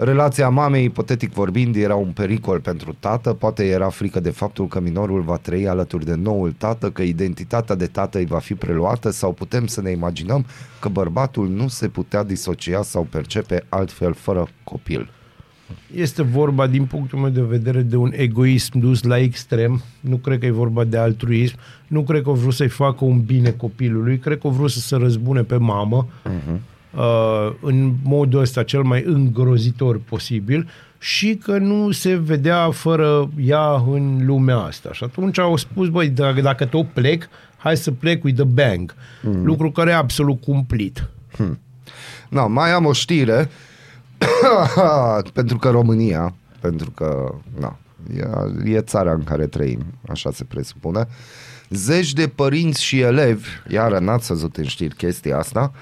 [0.00, 4.80] Relația mamei, ipotetic vorbind, era un pericol pentru tată, poate era frică de faptul că
[4.80, 9.10] minorul va trăi alături de noul tată, că identitatea de tată îi va fi preluată
[9.10, 10.46] sau putem să ne imaginăm
[10.80, 15.10] că bărbatul nu se putea disocia sau percepe altfel fără copil.
[15.94, 19.82] Este vorba, din punctul meu de vedere, de un egoism dus la extrem.
[20.00, 21.56] Nu cred că e vorba de altruism.
[21.86, 24.18] Nu cred că au vrut să-i facă un bine copilului.
[24.18, 26.76] Cred că au vrut să se răzbune pe mamă uh-huh.
[26.94, 33.72] Uh, în modul ăsta cel mai îngrozitor posibil și că nu se vedea fără ea
[33.72, 34.92] în lumea asta.
[34.92, 38.94] Și atunci au spus, băi, dacă, dacă tot plec, hai să plec with the bang.
[38.94, 39.42] Uh-huh.
[39.42, 41.08] Lucru care e absolut cumplit.
[42.28, 43.50] Na, mai am o știre
[45.32, 47.78] pentru că România, pentru că na,
[48.64, 51.06] e, e țara în care trăim, așa se presupune.
[51.70, 55.72] Zeci de părinți și elevi, iar n-ați văzut în știri chestia asta,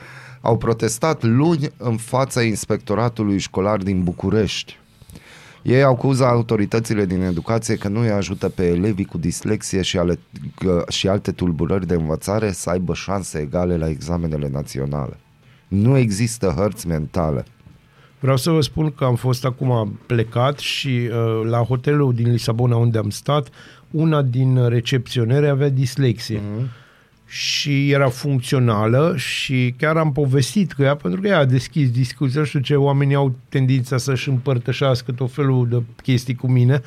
[0.47, 4.79] au protestat luni în fața inspectoratului școlar din București.
[5.63, 10.19] Ei acuză autoritățile din educație că nu îi ajută pe elevii cu dislexie și, ale,
[10.55, 15.17] că, și alte tulburări de învățare să aibă șanse egale la examenele naționale.
[15.69, 17.45] Nu există hărți mentale.
[18.21, 22.77] Vreau să vă spun că am fost acum plecat și uh, la hotelul din Lisabona
[22.77, 23.49] unde am stat,
[23.91, 26.39] una din recepționere avea dislexie.
[26.39, 26.85] Mm-hmm.
[27.27, 32.45] Și era funcțională și chiar am povestit cu ea pentru că ea a deschis discuția.
[32.45, 36.83] Știu ce oamenii au tendința să-și împărtășească tot felul de chestii cu mine.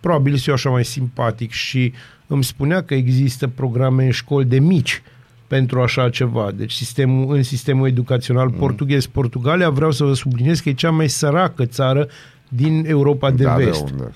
[0.00, 1.92] Probabil sunt eu așa mai simpatic și
[2.26, 5.02] îmi spunea că există programe în școli de mici
[5.46, 6.50] pentru așa ceva.
[6.54, 8.58] Deci sistemul, în sistemul educațional mm.
[8.58, 12.08] portughez, Portugalia, vreau să vă subliniez că e cea mai săracă țară
[12.48, 13.90] din Europa de Da, de vest.
[13.90, 14.12] unde?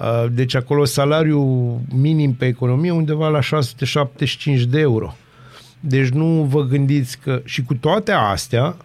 [0.00, 5.16] Uh, Deci acolo salariul minim pe economie undeva la 675 de euro.
[5.80, 7.40] Deci nu vă gândiți că...
[7.44, 8.76] Și cu toate astea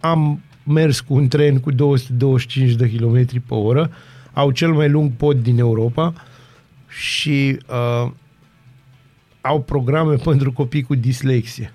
[0.00, 3.90] am mers cu un tren cu 225 de km pe oră,
[4.32, 6.12] au cel mai lung pod din Europa
[6.88, 8.10] și uh,
[9.40, 11.74] au programe pentru copii cu dislexie.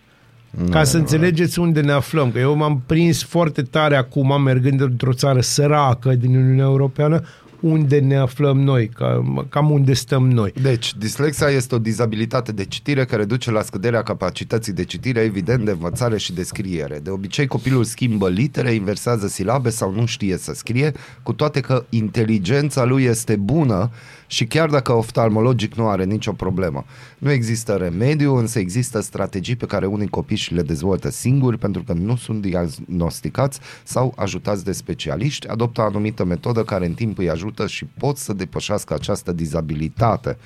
[0.70, 5.14] Ca să înțelegeți unde ne aflăm, că eu m-am prins foarte tare acum, mergând într-o
[5.14, 7.24] țară săracă din Uniunea Europeană,
[7.62, 10.54] unde ne aflăm noi, cam, cam unde stăm noi.
[10.62, 15.66] Deci, dislexia este o dizabilitate de citire care duce la scăderea capacității de citire, evident,
[15.66, 17.00] de învățare și de scriere.
[17.00, 20.94] De obicei, copilul schimbă litere, inversează silabe sau nu știe să scrie,
[21.24, 23.92] cu toate că inteligența lui este bună
[24.28, 26.86] și chiar dacă oftalmologic nu are nicio problemă.
[27.18, 31.84] Nu există remediu, însă există strategii pe care unii copii și le dezvoltă singuri pentru
[31.84, 37.18] că nu sunt diagnosticați sau ajutați de specialiști, adoptă o anumită metodă care în timp
[37.18, 40.38] îi ajută și pot să depășească această dizabilitate.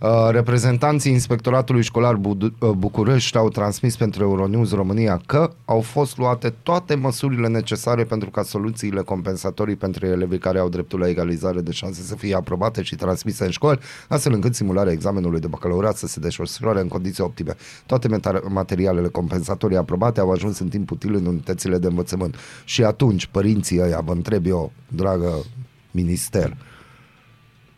[0.00, 6.18] Uh, Reprezentanții Inspectoratului Școlar Budu- uh, București au transmis pentru Euronews România că au fost
[6.18, 11.60] luate toate măsurile necesare pentru ca soluțiile compensatorii pentru elevii care au dreptul la egalizare
[11.60, 15.96] de șanse să fie aprobate și transmise în școli, astfel încât simularea examenului de bacalaureat
[15.96, 17.56] să se desfășoare în condiții optime.
[17.86, 22.34] Toate meta- materialele compensatorii aprobate au ajuns în timp util în unitățile de învățământ.
[22.64, 25.44] Și atunci, părinții ăia, vă întreb eu, dragă
[25.90, 26.56] minister,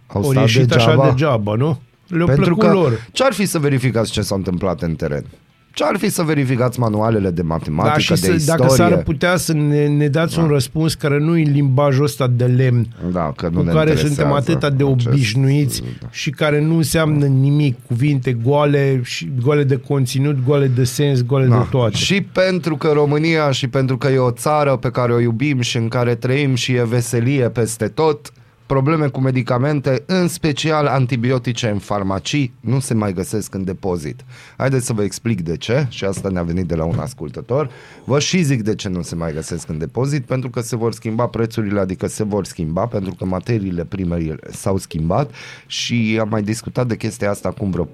[0.06, 1.80] au Ori ieșit așa degeaba, nu?
[2.06, 3.06] Le-a pentru plăcut că lor.
[3.12, 5.24] ce-ar fi să verificați ce s-a întâmplat în teren?
[5.74, 8.64] Ce-ar fi să verificați manualele de matematică, Da, și de să, istorie?
[8.64, 10.42] dacă s-ar putea să ne, ne dați da.
[10.42, 13.90] un răspuns care nu e limbajul ăsta de lemn, da, că nu cu ne care
[13.90, 16.06] interesează suntem atâta de acest- obișnuiți da.
[16.10, 21.46] și care nu înseamnă nimic, cuvinte goale, și goale de conținut, goale de sens, goale
[21.46, 21.56] Da.
[21.58, 21.96] de toate.
[21.96, 25.76] Și pentru că România și pentru că e o țară pe care o iubim și
[25.76, 28.32] în care trăim și e veselie peste tot,
[28.72, 34.24] probleme cu medicamente, în special antibiotice în farmacii, nu se mai găsesc în depozit.
[34.56, 37.70] Haideți să vă explic de ce, și asta ne-a venit de la un ascultător.
[38.04, 40.92] Vă și zic de ce nu se mai găsesc în depozit, pentru că se vor
[40.92, 45.30] schimba prețurile, adică se vor schimba, pentru că materiile prime s-au schimbat
[45.66, 47.88] și am mai discutat de chestia asta acum vreo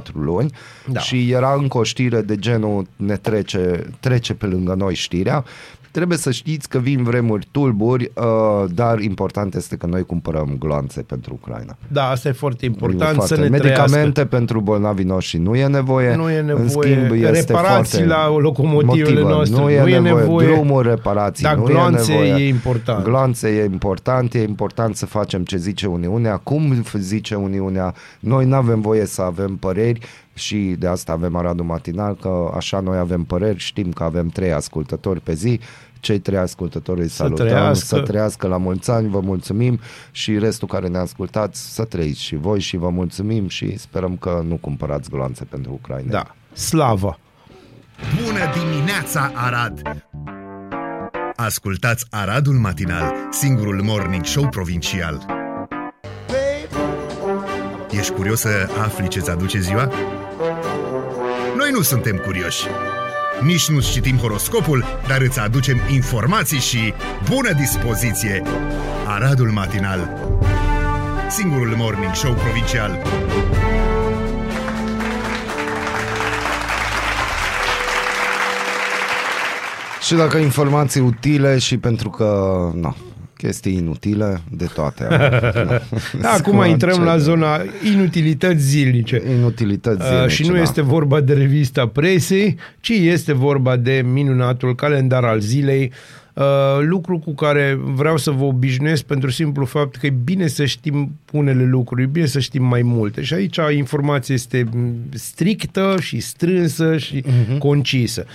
[0.00, 0.50] 3-4 luni
[0.86, 1.00] da.
[1.00, 5.44] și era încă o știre de genul ne trece, trece pe lângă noi știrea
[5.94, 8.24] Trebuie să știți că vin vremuri tulburi, uh,
[8.74, 11.76] dar important este că noi cumpărăm gloanțe pentru Ucraina.
[11.88, 14.24] Da, asta e foarte important e să ne Medicamente trăiască.
[14.24, 16.14] pentru bolnavii noștri nu e nevoie.
[16.14, 16.64] Nu e nevoie.
[16.64, 19.60] În schimb, este reparații la locomotivele noastre.
[19.60, 20.22] Nu e, nu e nevoie.
[20.22, 20.46] nevoie.
[20.46, 21.44] Drumuri, reparații.
[21.44, 22.44] Dar nu gloanțe e, nevoie.
[22.44, 23.04] e important.
[23.04, 24.34] Gloanțe e important.
[24.34, 26.36] E important să facem ce zice Uniunea.
[26.36, 27.94] Cum zice Uniunea?
[28.20, 30.00] Noi nu avem voie să avem păreri
[30.34, 34.52] și de asta avem Aradul Matinal, că așa noi avem păreri, știm că avem trei
[34.52, 35.60] ascultători pe zi,
[36.00, 37.84] cei trei ascultători îi salutăm, să trăiască.
[37.84, 42.36] să trăiască la mulți ani, vă mulțumim și restul care ne ascultați să trăiți și
[42.36, 46.10] voi și vă mulțumim și sperăm că nu cumpărați gloanțe pentru Ucraina.
[46.10, 47.18] Da, slavă!
[48.24, 50.04] Bună dimineața, Arad!
[51.36, 55.26] Ascultați Aradul Matinal, singurul morning show provincial.
[57.90, 59.90] Ești curios să afli ce-ți aduce ziua?
[61.64, 62.66] Noi nu suntem curioși.
[63.42, 66.94] Nici nu citim horoscopul, dar îți aducem informații și
[67.28, 68.42] bună dispoziție!
[69.06, 70.28] Aradul Matinal
[71.28, 73.02] Singurul Morning Show Provincial
[80.00, 82.96] Și dacă informații utile și pentru că, nu,
[83.44, 85.06] chestii inutile, de toate.
[86.20, 87.60] da, acum intrăm la zona
[87.94, 89.22] inutilități zilnice.
[89.38, 90.60] Inutilități uh, zilnice, uh, Și nu da.
[90.60, 96.23] este vorba de revista presei, ci este vorba de minunatul calendar al zilei, Uh,
[96.80, 101.18] lucru cu care vreau să vă obișnuiesc pentru simplu fapt că e bine să știm
[101.32, 103.22] unele lucruri, e bine să știm mai multe.
[103.22, 104.68] Și aici informația este
[105.10, 107.58] strictă și strânsă și uh-huh.
[107.58, 108.26] concisă.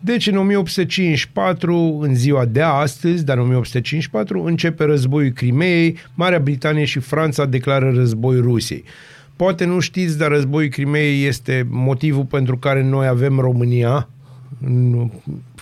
[0.00, 6.84] Deci în 1854, în ziua de astăzi, dar în 1854, începe războiul Crimeei, Marea Britanie
[6.84, 8.84] și Franța declară război Rusiei.
[9.36, 14.08] Poate nu știți, dar războiul Crimeei este motivul pentru care noi avem România,
[14.64, 15.10] în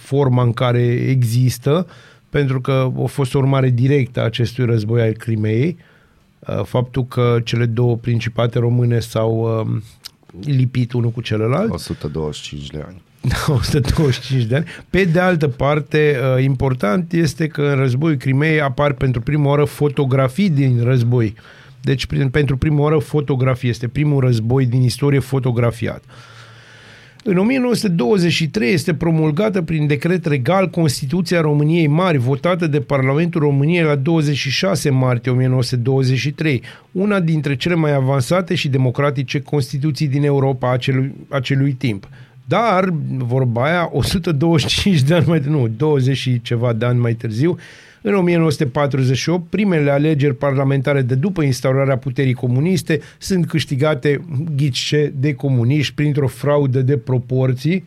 [0.06, 1.86] forma în care există,
[2.30, 5.76] pentru că a fost o urmare directă a acestui război al Crimeei.
[6.38, 9.82] Uh, faptul că cele două principate române s-au um,
[10.44, 11.72] lipit unul cu celălalt.
[11.72, 13.02] 125 de ani.
[13.58, 14.64] 125 de ani.
[14.90, 19.64] Pe de altă parte, uh, important este că în războiul Crimeei apar pentru prima oară
[19.64, 21.34] fotografii din război.
[21.80, 23.68] Deci, pentru prima oară, fotografie.
[23.68, 26.02] Este primul război din istorie fotografiat.
[27.28, 33.94] În 1923 este promulgată prin decret regal Constituția României Mari, votată de Parlamentul României la
[33.94, 36.62] 26 martie 1923,
[36.92, 42.08] una dintre cele mai avansate și democratice Constituții din Europa acelui, acelui timp.
[42.44, 47.58] Dar, vorba aia, 125 de ani mai nu, 20 și ceva de ani mai târziu,
[48.08, 54.24] în 1948, primele alegeri parlamentare de după instaurarea puterii comuniste sunt câștigate,
[54.56, 57.84] ghice, de comuniști printr-o fraudă de proporții,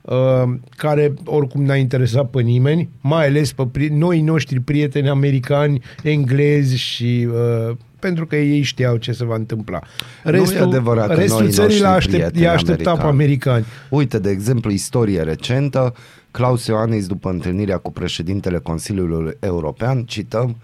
[0.00, 0.42] uh,
[0.76, 7.28] care oricum n-a interesat pe nimeni, mai ales pe noi noștri prieteni americani, englezi și
[7.68, 9.80] uh, pentru că ei știau ce se va întâmpla.
[10.22, 13.64] Restul, nu e adevărat restul țării l-a aștept, i-a așteptat pe americani.
[13.88, 15.94] Uite, de exemplu, istorie recentă,
[16.30, 20.56] Claus Ioanis, după întâlnirea cu președintele Consiliului European, cităm,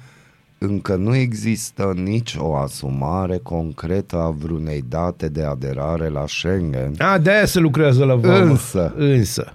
[0.59, 6.95] încă nu există nici o asumare concretă a vreunei date de aderare la Schengen.
[6.99, 8.37] A, de-aia se lucrează la vamă.
[8.37, 9.55] Însă, însă,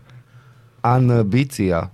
[0.79, 1.91] ambiția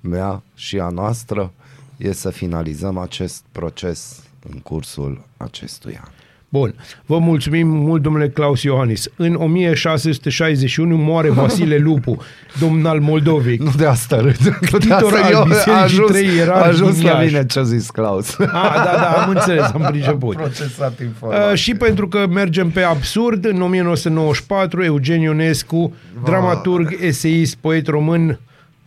[0.00, 1.52] mea și a noastră
[1.96, 6.10] e să finalizăm acest proces în cursul acestui an.
[6.52, 6.74] Bun.
[7.06, 9.08] Vă mulțumim mult, domnule Claus Iohannis.
[9.16, 12.22] În 1661 moare Vasile Lupu,
[12.60, 13.56] domn al Moldovei.
[13.56, 14.58] Nu de asta râd.
[14.78, 18.38] Titor al Bisericii a ajuns la mine ce a zis Claus.
[18.38, 20.36] A, da, da, am înțeles, am priceput.
[20.46, 21.50] Procesat informație.
[21.50, 28.38] Uh, și pentru că mergem pe absurd, în 1994, Eugen Ionescu, dramaturg, eseist, poet român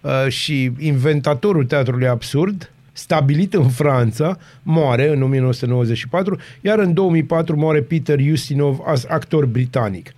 [0.02, 7.82] uh, și inventatorul teatrului absurd, stabilit în Franța, moare în 1994, iar în 2004 moare
[7.82, 10.12] Peter Ustinov, actor britanic.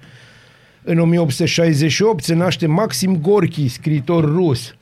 [0.83, 4.75] În 1868 se naște Maxim Gorki, scriitor rus.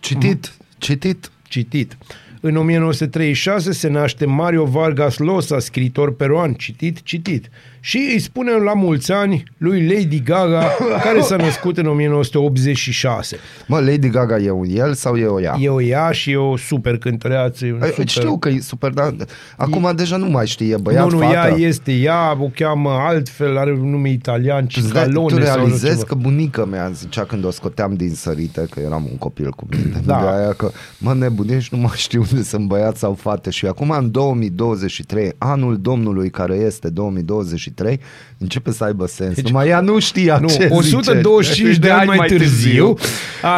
[0.00, 1.30] Citit, citit.
[1.48, 1.96] Citit.
[2.42, 7.48] În 1936 se naște Mario Vargas Llosa, scriitor peruan, citit, citit.
[7.82, 10.64] Și îi spunem la mulți ani lui Lady Gaga,
[11.04, 13.36] care s-a născut în 1986.
[13.66, 15.56] Mă, Lady Gaga e un el sau e o ea?
[15.60, 17.66] E o ea și e o super cântăreață.
[17.66, 18.08] e un Ai, super...
[18.08, 19.14] Știu că e super, dar
[19.56, 21.60] acum deja nu mai știi, e băiat, nu, nu, ea fată.
[21.60, 25.54] este ea, o cheamă altfel, are un nume italian, Tu, îți dai- tu Cicalone sau
[25.54, 26.04] nu realizezi ceva.
[26.06, 30.00] că bunica mea zicea când o scoteam din sărite, că eram un copil cu mine,
[30.04, 30.18] Da.
[30.20, 33.90] de aia că mă nebunești, nu mai știu unde sunt băiat sau fată și acum
[33.90, 38.00] în 2023, anul Domnului care este 2023,
[38.38, 39.34] începe să aibă sens.
[39.34, 41.78] Deci, Numai ea nu știa Nu, ce 125 zice.
[41.80, 42.96] de ani mai târziu.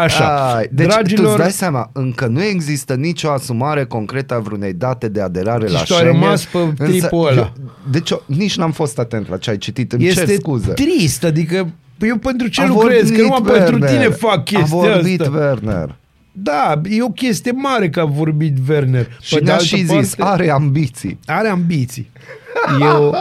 [0.02, 0.54] Așa.
[0.54, 4.72] Ai, deci tu Dragilor, îți dai seama, încă nu există nicio asumare concretă a vreunei
[4.72, 6.20] date de aderare Deci la tu ai Schengen.
[6.20, 6.44] rămas
[6.76, 7.36] pe tripul ăla.
[7.40, 7.52] eu-
[7.90, 10.72] Deci eu, nici n-am fost atent la ce ai citit, îmi este cer scuze.
[10.72, 11.68] trist, adică
[12.00, 13.10] eu pentru ce A lucrez?
[13.10, 13.90] Că numai vorbit pentru Werner.
[14.00, 15.32] tine fac chestia A vorbit asta.
[15.38, 15.96] Werner.
[16.32, 19.06] Da, e o chestie mare că a vorbit Werner.
[19.20, 21.18] Și Pe de ne-a altă și zis, parte, are ambiții.
[21.26, 22.10] are ambiții.
[22.80, 23.12] E o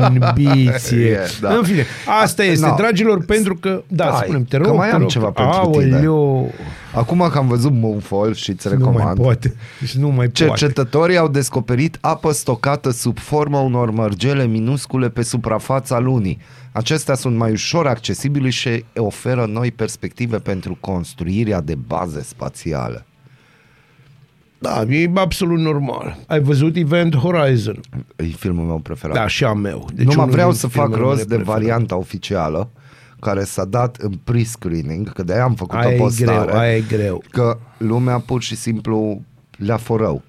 [0.00, 1.06] ambiție.
[1.06, 1.54] E, da.
[1.54, 1.84] În fine,
[2.20, 2.74] asta este, No.
[2.76, 5.08] dragilor, pentru că, da, Hai, spunem, te că rog, mai te am rog.
[5.10, 5.94] ceva pentru tine.
[5.94, 6.52] Aoleu,
[6.94, 9.54] Acum că am văzut Moonfall și îți nu mai recomand, poate.
[9.80, 10.30] Deci nu mai poate.
[10.32, 16.38] cercetătorii au descoperit apă stocată sub forma unor mărgele minuscule pe suprafața lunii.
[16.74, 23.06] Acestea sunt mai ușor accesibile și oferă noi perspective pentru construirea de baze spațiale.
[24.58, 26.16] Da, e absolut normal.
[26.26, 27.80] Ai văzut Event Horizon?
[28.16, 29.16] E filmul meu preferat.
[29.16, 29.88] Da, și a meu.
[29.94, 31.60] Deci Numai unul vreau din să fac filmele rost mele de preferate.
[31.60, 32.70] varianta oficială
[33.20, 36.44] care s-a dat în pre-screening, că de-aia am făcut Aia o e postare.
[36.44, 37.22] greu, aia e greu.
[37.30, 39.22] Că lumea pur și simplu
[39.56, 40.22] le-a fărău.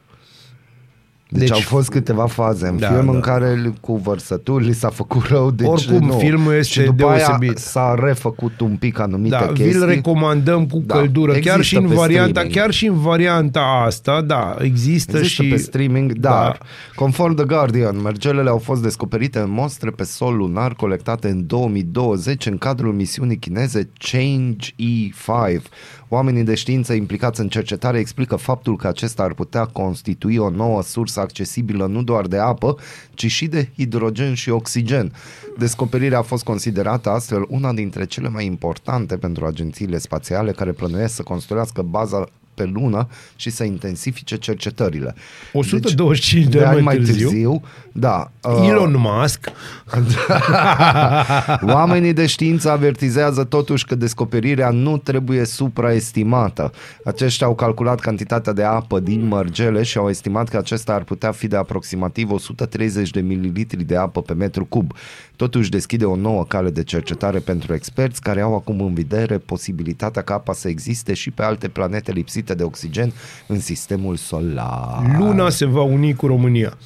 [1.39, 3.11] Deci, Deci- deci au fost câteva faze în Da, film da.
[3.11, 6.13] în care cu vărsături li s-a făcut rău, deci Oricum, nu.
[6.17, 7.49] filmul este și după deosebit.
[7.49, 9.65] Aia s-a refăcut un pic anumite Da, chestii.
[9.65, 11.31] vi-l recomandăm cu Da, căldură.
[11.31, 12.55] Chiar există și în pe varianta, streaming.
[12.55, 16.65] chiar și în varianta asta, da, există, Există și pe streaming, dar Da.
[16.95, 22.45] conform The Guardian, mergelele au fost descoperite în mostre pe sol lunar colectate în 2020
[22.45, 25.61] în cadrul misiunii chineze Change E5.
[26.09, 30.83] Oamenii de știință implicați în cercetare explică faptul că acesta ar putea constitui o nouă
[30.83, 32.75] sursă accesibilă nu doar de apă,
[33.13, 35.13] ci și de hidrogen și oxigen.
[35.57, 41.15] Descoperirea a fost considerată astfel una dintre cele mai importante pentru agențiile spațiale care plănuiesc
[41.15, 45.15] să construiască baza pe lună și să intensifice cercetările.
[45.53, 48.31] 125 de de ani ani mai mai târziu, târziu, da.
[48.41, 49.51] uh, Elon Musk
[51.75, 56.71] Oamenii de știință avertizează totuși că descoperirea nu trebuie supraestimată.
[57.05, 61.31] Aceștia au calculat cantitatea de apă din mărgele și au estimat că acesta ar putea
[61.31, 64.93] fi de aproximativ 130 de mililitri de apă pe metru cub.
[65.35, 70.21] Totuși deschide o nouă cale de cercetare pentru experți care au acum în vedere posibilitatea
[70.21, 73.13] ca apa să existe și pe alte planete lipsite de oxigen
[73.47, 75.15] în sistemul solar.
[75.17, 76.77] Luna se va uni cu România.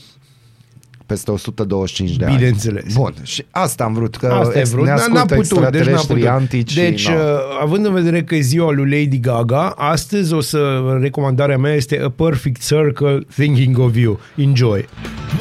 [1.06, 2.36] Peste 125 de ani.
[2.36, 2.94] Bineînțeles.
[2.94, 5.50] Bun, și asta am vrut, că Asta e ex- vrut, ne dar n-a ascultă putut,
[5.50, 6.30] deci n-a extraterestrii putut.
[6.30, 7.16] antici Deci, și, no.
[7.16, 7.22] uh,
[7.62, 12.00] având în vedere că e ziua lui Lady Gaga, astăzi o să, recomandarea mea este
[12.04, 14.20] A Perfect Circle Thinking of You.
[14.36, 14.86] Enjoy!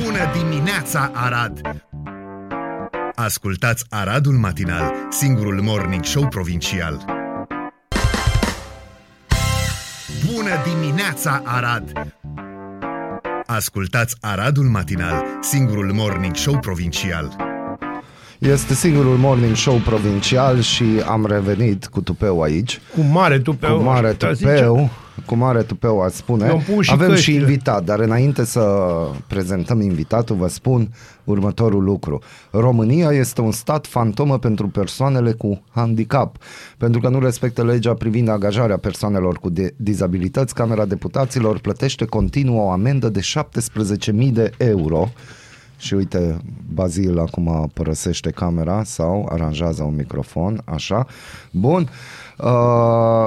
[0.04, 1.60] Bună dimineața, Arad!
[3.20, 7.04] Ascultați Aradul Matinal, singurul morning show provincial.
[10.32, 12.14] Bună dimineața, Arad!
[13.46, 17.36] Ascultați Aradul Matinal, singurul morning show provincial.
[18.38, 22.80] Este singurul morning show provincial și am revenit cu tupeu aici.
[22.94, 23.76] Cu mare tupeu.
[23.76, 24.54] Cu mare aș zice.
[24.54, 24.90] tupeu,
[25.26, 26.46] cu mare tupeu aș spune.
[26.46, 27.38] Eu îmi pun și Avem și căștile.
[27.38, 28.86] invitat, dar înainte să
[29.26, 30.88] prezentăm invitatul, vă spun
[31.24, 32.22] următorul lucru.
[32.50, 36.36] România este un stat fantomă pentru persoanele cu handicap.
[36.76, 42.56] Pentru că nu respectă legea privind angajarea persoanelor cu de- dizabilități, Camera Deputaților plătește continuu
[42.58, 45.08] o amendă de 17.000 de euro
[45.80, 46.36] și uite,
[46.72, 51.06] Bazil acum părăsește camera sau aranjează un microfon, așa.
[51.50, 51.82] Bun.
[51.82, 51.88] Uh,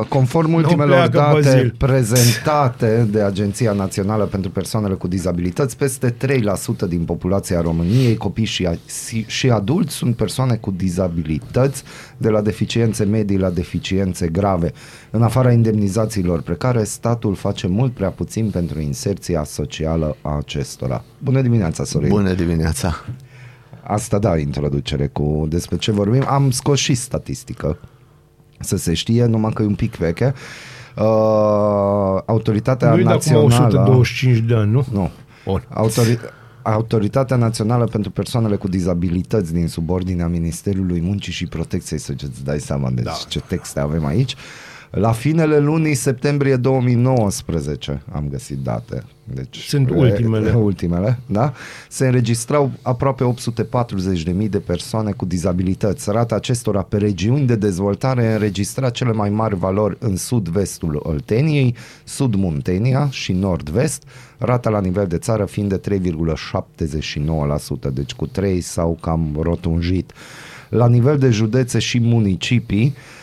[0.07, 1.75] conform ultimelor pleacă, date Bazil.
[1.77, 8.65] prezentate de Agenția Națională pentru Persoanele cu Dizabilități, peste 3% din populația României, copii și,
[8.65, 8.77] a-
[9.25, 11.83] și adulți, sunt persoane cu dizabilități,
[12.17, 14.71] de la deficiențe medii la deficiențe grave.
[15.09, 21.03] În afara indemnizațiilor precare, statul face mult prea puțin pentru inserția socială a acestora.
[21.19, 22.09] Bună dimineața, Sorin!
[22.09, 22.95] Bună dimineața!
[23.83, 26.23] Asta da, introducere cu despre ce vorbim.
[26.27, 27.77] Am scos și statistică,
[28.61, 30.33] să se știe, numai că e un pic veche.
[30.95, 31.03] Uh,
[32.25, 33.45] autoritatea Nu-i de acum națională...
[33.45, 34.85] 125 de ani, nu?
[34.91, 35.09] Nu.
[35.45, 35.63] Bun.
[35.69, 36.19] Autori...
[36.63, 42.59] Autoritatea Națională pentru Persoanele cu Dizabilități din subordinea Ministerului Muncii și Protecției, să îți dai
[42.59, 43.11] seama de Da.
[43.27, 44.35] ce texte avem aici,
[44.91, 49.03] La finele lunii septembrie 2019 am găsit date.
[49.23, 50.53] Deci, Sunt ultimele.
[50.69, 51.53] Ultimele, da?
[51.89, 53.33] Se înregistrau aproape
[54.43, 56.11] 840.000 de persoane cu dizabilități.
[56.11, 63.07] Rata acestora pe regiuni de dezvoltare înregistra cele mai mari valori în sud-vestul Olteniei, sud-Muntenia
[63.09, 64.03] și nord-vest,
[64.37, 65.99] rata la nivel de țară fiind de
[67.87, 70.11] 3,79%, deci cu 3 sau cam rotunjit.
[70.69, 73.19] La nivel de județe și municipii, Uh,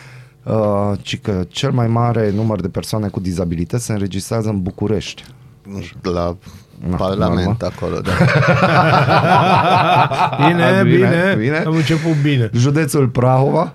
[1.00, 5.24] ci că cel mai mare număr de persoane cu dizabilități se înregistrează în București.
[6.02, 6.36] La
[6.88, 7.72] Na, Parlament normal.
[7.76, 8.10] acolo, da.
[10.46, 11.56] Bine, Bine, bine, bine.
[11.58, 12.50] Am început bine.
[12.52, 13.74] Județul Prahova,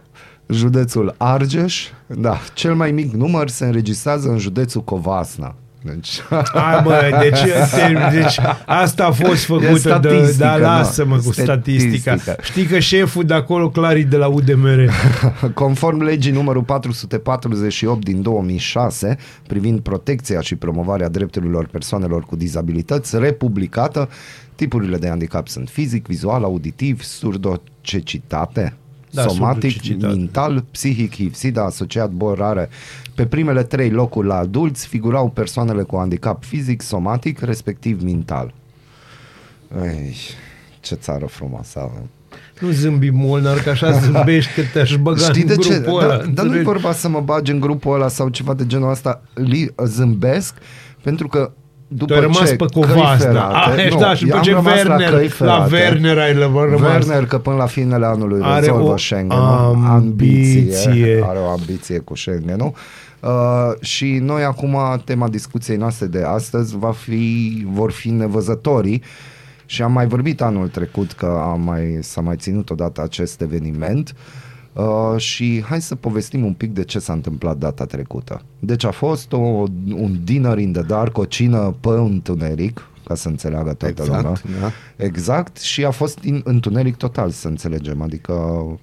[0.49, 5.55] județul Argeș, da, cel mai mic număr se înregistrează în județul Covasna.
[5.85, 6.21] Deci,
[6.53, 9.77] Hai bă, deci, te, deci asta a fost făcută de...
[9.77, 10.61] statistică, Da, nu.
[10.61, 12.17] lasă-mă cu statistica.
[12.17, 12.35] Statistică.
[12.41, 14.89] Știi că șeful de acolo, Clarii de la UDMR.
[15.53, 19.17] Conform legii numărul 448 din 2006
[19.47, 24.09] privind protecția și promovarea drepturilor persoanelor cu dizabilități, republicată,
[24.55, 28.73] tipurile de handicap sunt fizic, vizual, auditiv, surdocecitate,
[29.13, 30.15] Da, somatic, surdocecitate.
[30.15, 32.69] mental, psihic, HIV-SIDA, asociat bolare.
[33.15, 38.53] Pe primele trei locuri la adulți figurau persoanele cu handicap fizic, somatic, respectiv mental.
[39.83, 40.15] Ei,
[40.79, 42.09] ce țară frumoasă avem.
[42.59, 45.79] Nu zâmbi Molnar, că așa zâmbești că te-aș băga Știi în de ce?
[45.79, 46.07] grupul ăla.
[46.17, 46.63] Dar, dar nu-i înțelegi?
[46.63, 49.21] vorba să mă bagi în grupul ăla sau ceva de genul ăsta.
[49.33, 50.55] Li, zâmbesc
[51.01, 51.51] pentru că
[51.93, 53.15] după Tu ai rămas ce pe căi Covasna.
[53.17, 55.73] ferate- Ah, nu, da, și eu după am ce rămas Werner, căi la, ferate.
[55.75, 56.81] Werner ai rămas.
[56.81, 59.37] Werner că până la finele anului Are rezolvă o Schengen
[59.87, 61.23] ambiție.
[61.27, 62.73] are o ambiție cu Schengen
[63.19, 63.29] Uh,
[63.79, 69.03] și noi acum tema discuției noastre de astăzi va fi, vor fi nevăzătorii
[69.65, 74.13] și am mai vorbit anul trecut că am mai, s-a mai ținut odată acest eveniment
[74.15, 74.51] uh,
[75.17, 78.41] și hai să povestim un pic de ce s-a întâmplat data trecută.
[78.59, 79.37] Deci a fost o,
[79.95, 84.59] un dinner in the dark, o cină pe întuneric, ca să înțeleagă toată Exact, lumea.
[84.61, 84.71] da.
[85.05, 88.01] Exact, și a fost în întuneric total, să înțelegem.
[88.01, 88.33] Adică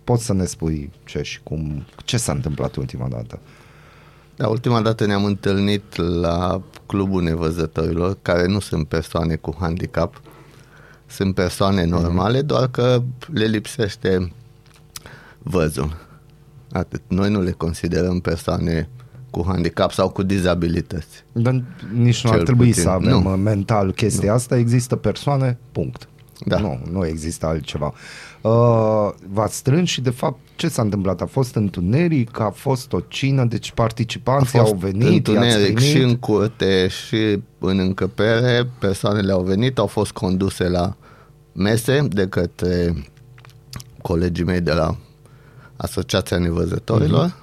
[0.04, 3.38] poți să ne spui ce și cum, ce s-a întâmplat ultima dată.
[4.36, 10.20] Da, ultima dată ne-am întâlnit la Clubul Nevăzătorilor, care nu sunt persoane cu handicap,
[11.06, 14.32] sunt persoane normale, doar că le lipsește
[15.42, 15.96] văzul.
[16.72, 17.02] Atât.
[17.08, 18.88] Noi nu le considerăm persoane
[19.30, 21.24] cu handicap sau cu dizabilități.
[21.32, 21.62] Dar
[21.94, 22.82] nici nu Cel ar trebui puțin.
[22.82, 23.22] să avem Nu.
[23.22, 23.28] nu.
[23.36, 24.34] mental chestia nu.
[24.34, 26.08] asta, există persoane, punct.
[26.46, 26.58] Da.
[26.58, 27.92] Nu, nu există altceva.
[28.40, 31.20] Uh, v-ați strâns și de fapt ce s-a întâmplat?
[31.20, 35.90] A fost întuneric, a fost o cină, deci participanții au venit, i-ați întuneric primit?
[35.92, 40.96] și în curte și în încăpere, persoanele au venit, au fost conduse la
[41.52, 42.94] mese de către
[44.02, 44.96] colegii mei de la
[45.80, 47.24] Asociația Nevăzătorilor.
[47.24, 47.34] Mhm.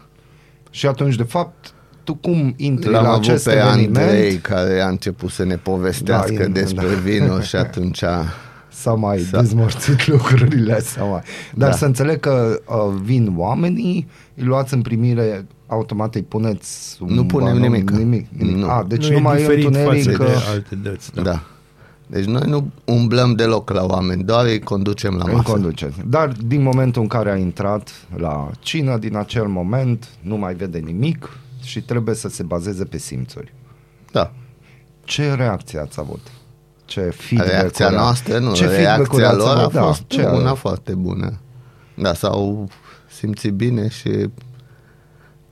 [0.70, 1.74] Și atunci, de fapt,
[2.04, 3.98] tu cum intri L-am la avut acest pe eveniment?
[3.98, 6.94] Andrei care a început să ne povestească Da, e- despre da.
[6.94, 8.24] vinul și atunci a...
[8.70, 10.80] S-a mai S-a- dezmorțit lucrurile.
[10.80, 11.22] S-a mai...
[11.56, 11.76] Dar Da.
[11.76, 17.26] să înțeleg că uh, vin oamenii, îi luați în primire, automat îi puneți un Nu
[17.26, 17.90] punem banon, nimic.
[17.92, 18.56] nimic, nimic.
[18.56, 18.70] Nu.
[18.70, 20.04] A, deci nu nu, mai e diferit întuneric.
[20.04, 21.14] față de că- alte dăți.
[21.14, 21.22] Da.
[21.22, 21.44] Da.
[22.08, 22.18] Da.
[22.18, 25.52] Deci noi nu umblăm deloc la oameni, doar îi conducem la Îl masă.
[25.52, 25.98] conduceți.
[26.06, 30.78] Dar din momentul în care a intrat la cină, din acel moment nu mai vede
[30.78, 33.54] nimic și trebuie să se bazeze pe simțuri.
[34.12, 34.32] Da.
[35.04, 36.20] Ce reacție ați avut?
[36.86, 39.74] Ce feedback Reacția noastră, nu, ce feedback-uri reacția ați lor a avut?
[39.74, 41.40] Da, fost ce- una foarte bună.
[41.96, 42.70] Da, s-au
[43.10, 44.30] simțit bine și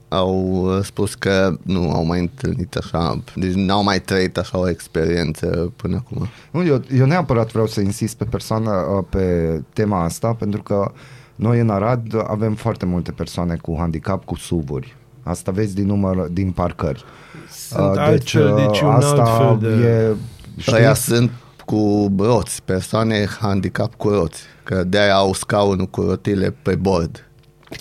[0.08, 4.68] au uh, spus că nu au mai întâlnit așa, deci n-au mai trăit așa o
[4.68, 6.28] experiență până acum.
[6.50, 10.92] Nu, eu, eu neapărat vreau să insist pe persoană, uh, pe tema asta, pentru că
[11.34, 14.96] noi în Arad avem foarte multe persoane cu handicap, cu suburi.
[15.22, 17.04] Asta vezi din număr, din parcări.
[17.50, 19.86] Sunt Uh, altfel, deci un asta alt fel de...
[19.86, 20.14] e...
[20.56, 20.76] știți?
[20.76, 21.30] Ăia sunt
[21.64, 27.25] cu roți, persoane handicap cu roți, că de-aia au scaunul cu rotile pe bord.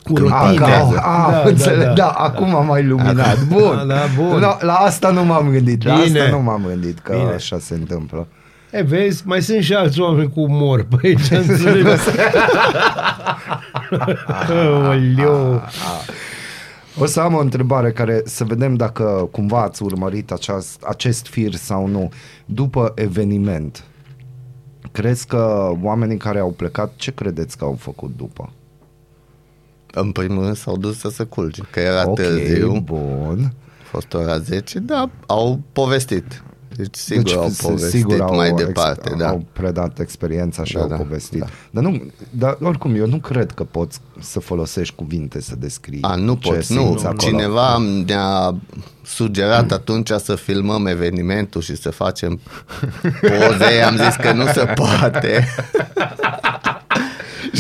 [0.04, 0.60] Cu Când A, rotile.
[0.60, 0.98] ca, parchează.
[0.98, 1.94] a, Da, da, da, înțeleg, da, da.
[1.94, 3.44] da, acum am mai iluminat.
[3.44, 3.76] Bun.
[3.76, 4.40] Da, da, bun.
[4.40, 6.20] La, la asta nu m-am gândit, la Bine.
[6.20, 7.32] asta nu m-am gândit că Bine.
[7.34, 8.28] așa se întâmplă.
[8.72, 11.88] E, vezi, mai sunt și alți oameni cu umor pe aici, înțelegi?
[14.50, 15.62] Aoleu.
[17.00, 21.54] O să am o întrebare care să vedem dacă cumva ați urmărit aceast, acest fir
[21.54, 22.12] sau nu.
[22.46, 23.84] După eveniment,
[24.92, 28.50] crezi că oamenii care au plecat, ce credeți că au făcut după?
[29.98, 33.54] În primul rând s-au dus să se culce, că era ok, târziu, bun.
[33.82, 36.44] a fost ora 10, da, au povestit.
[36.76, 39.28] Deci sigur au s- povestit mai departe, ex- da.
[39.30, 41.40] au predat experiența și Da, au da, povestit.
[41.40, 41.46] da.
[41.72, 46.16] Dar, nu, dar oricum, eu nu cred că poți să folosești cuvinte să descrii A,
[46.16, 46.82] nu ce poți, nu.
[46.82, 47.18] simți acolo.
[47.32, 48.56] Cineva ne-a
[49.04, 52.40] sugerat atunci să filmăm evenimentul și să facem
[53.22, 53.82] poze.
[53.86, 55.44] Am zis că nu se poate.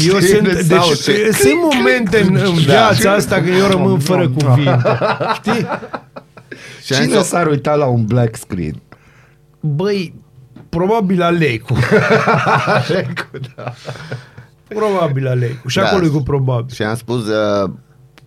[0.07, 3.99] Eu Știi, sunt, sau deci, ce- sunt momente în, în viața asta că eu rămân
[3.99, 4.81] fără cuvinte.
[5.35, 5.67] Știi?
[6.83, 8.81] Și am Cine zis, s-ar uita la un black screen?
[9.59, 10.13] Băi,
[10.69, 11.75] probabil Alecu.
[14.67, 15.67] Probabil Alecu.
[15.67, 15.85] Și Da.
[15.87, 16.75] acolo e cu probabil.
[16.75, 17.69] și am spus, uh,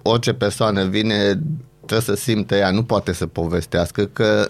[0.03, 1.39] orice persoană vine,
[1.77, 4.49] trebuie să simte ea, nu poate să povestească că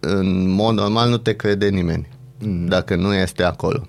[0.00, 2.08] în mod normal nu te crede nimeni
[2.66, 3.86] dacă nu este acolo.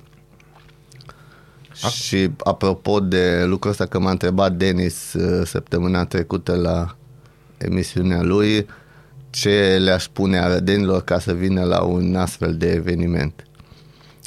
[1.87, 6.95] Și apropo de lucrul ăsta că m-a întrebat Denis uh, săptămâna trecută la
[7.57, 8.67] emisiunea lui
[9.29, 13.43] ce le-aș pune arădenilor ca să vină la un astfel de eveniment.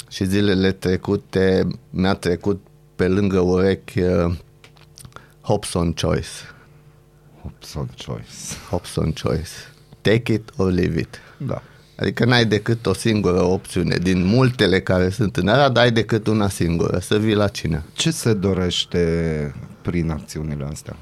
[0.09, 2.61] Și zilele trecute mi-a trecut
[2.95, 4.35] pe lângă urechi uh,
[5.41, 6.29] Hobson Choice.
[7.41, 8.31] Hobson Choice.
[8.69, 9.51] Hobson Choice.
[10.01, 11.19] Take it or leave it.
[11.37, 11.61] Da.
[11.95, 13.97] Adică n-ai decât o singură opțiune.
[13.97, 17.83] Din multele care sunt în Arad, ai decât una singură, să vii la cine.
[17.93, 20.97] Ce se dorește prin acțiunile astea?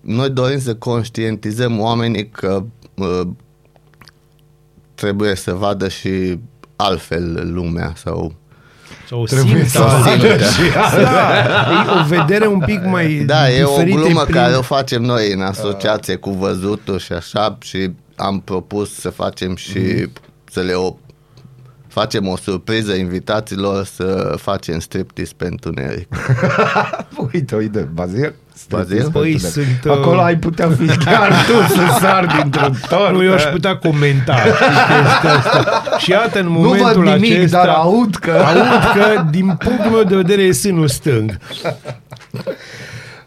[0.00, 2.64] Noi dorim să conștientizăm oamenii că
[2.94, 3.28] uh,
[4.94, 6.38] trebuie să vadă și
[6.76, 8.34] altfel lumea sau
[9.12, 10.40] Sau Trebuie simtă să altfel.
[10.56, 10.78] simtă.
[11.02, 11.38] Da,
[11.72, 14.34] e o vedere un pic mai Da, e o diferită glumă prin...
[14.34, 19.56] care o facem noi în asociație cu văzutul și așa și am propus să facem
[19.56, 20.12] și Mhm.
[20.50, 20.94] să le o
[21.92, 26.08] facem o surpriză invitaților să facem striptease pentru Neric.
[27.32, 28.34] Uite, uite, Bazil.
[28.68, 29.10] Bazil?
[29.10, 33.12] Păi, sunt, uh, Acolo ai putea fi chiar tu să sari dintr-un tor.
[33.12, 35.82] Nu, eu aș putea comenta știi, chestia asta.
[35.98, 37.64] Și iată, în Nu momentul văd nimic, acesta...
[37.64, 38.30] dar aud că...
[38.30, 41.36] Aud că, din punctul meu de vedere, e sânul stâng.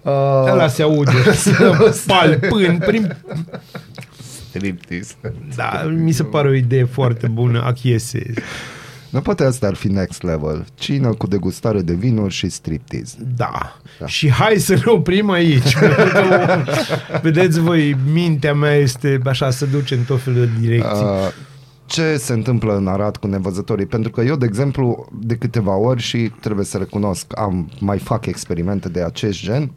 [0.06, 0.12] Uh,
[0.52, 1.12] Ăla se aude.
[2.08, 3.16] Palpând prin...
[4.58, 5.16] striptease.
[5.56, 7.64] Da, mi se pare o idee foarte bună.
[7.64, 8.34] Achiesez.
[9.10, 10.66] Nu poate asta ar fi next level.
[10.74, 13.18] Cină cu degustare de vinuri și striptease.
[13.36, 13.80] Da.
[14.00, 14.08] da.
[14.08, 15.76] Și hai să ne oprim aici.
[15.80, 16.64] pentru că,
[17.22, 21.04] Vedeți voi, mintea mea este așa, să duce în tot felul de direcții.
[21.04, 21.32] Uh,
[21.86, 23.86] ce se întâmplă în Arad cu nevăzătorii?
[23.86, 28.26] Pentru că eu, de exemplu, de câteva ori și trebuie să recunosc, am mai fac
[28.26, 29.72] experimente de acest gen,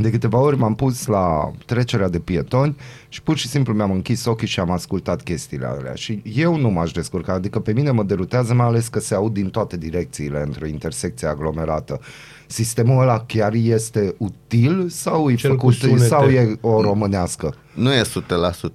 [0.00, 2.76] de câteva ori m-am pus la trecerea de pietoni
[3.08, 5.94] și pur și simplu mi-am închis ochii și am ascultat chestiile alea.
[5.94, 9.32] Și eu nu m-aș descurca, adică pe mine mă derutează mai ales că se aud
[9.32, 12.00] din toate direcțiile într-o intersecție aglomerată.
[12.46, 16.04] Sistemul ăla chiar este util sau e, Cel cu făcut, sunete.
[16.04, 17.54] sau e o românească?
[17.74, 18.04] Nu e 100%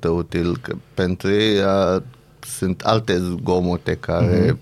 [0.10, 2.02] util, că pentru ei uh,
[2.40, 4.58] sunt alte zgomote care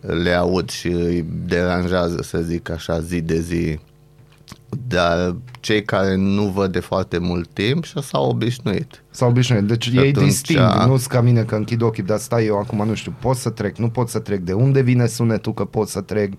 [0.00, 3.78] le aud și îi deranjează, să zic așa, zi de zi.
[4.88, 9.02] Dar cei care nu văd de foarte mult timp și s-au obișnuit.
[9.10, 9.62] S-au obișnuit.
[9.64, 12.46] Deci Și ei atunci, disting, a- nu sunt ca mine că închid ochii, dar stai
[12.46, 15.54] eu acum, nu știu, pot să trec, nu pot să trec, de unde vine sunetul
[15.54, 16.32] că pot să trec,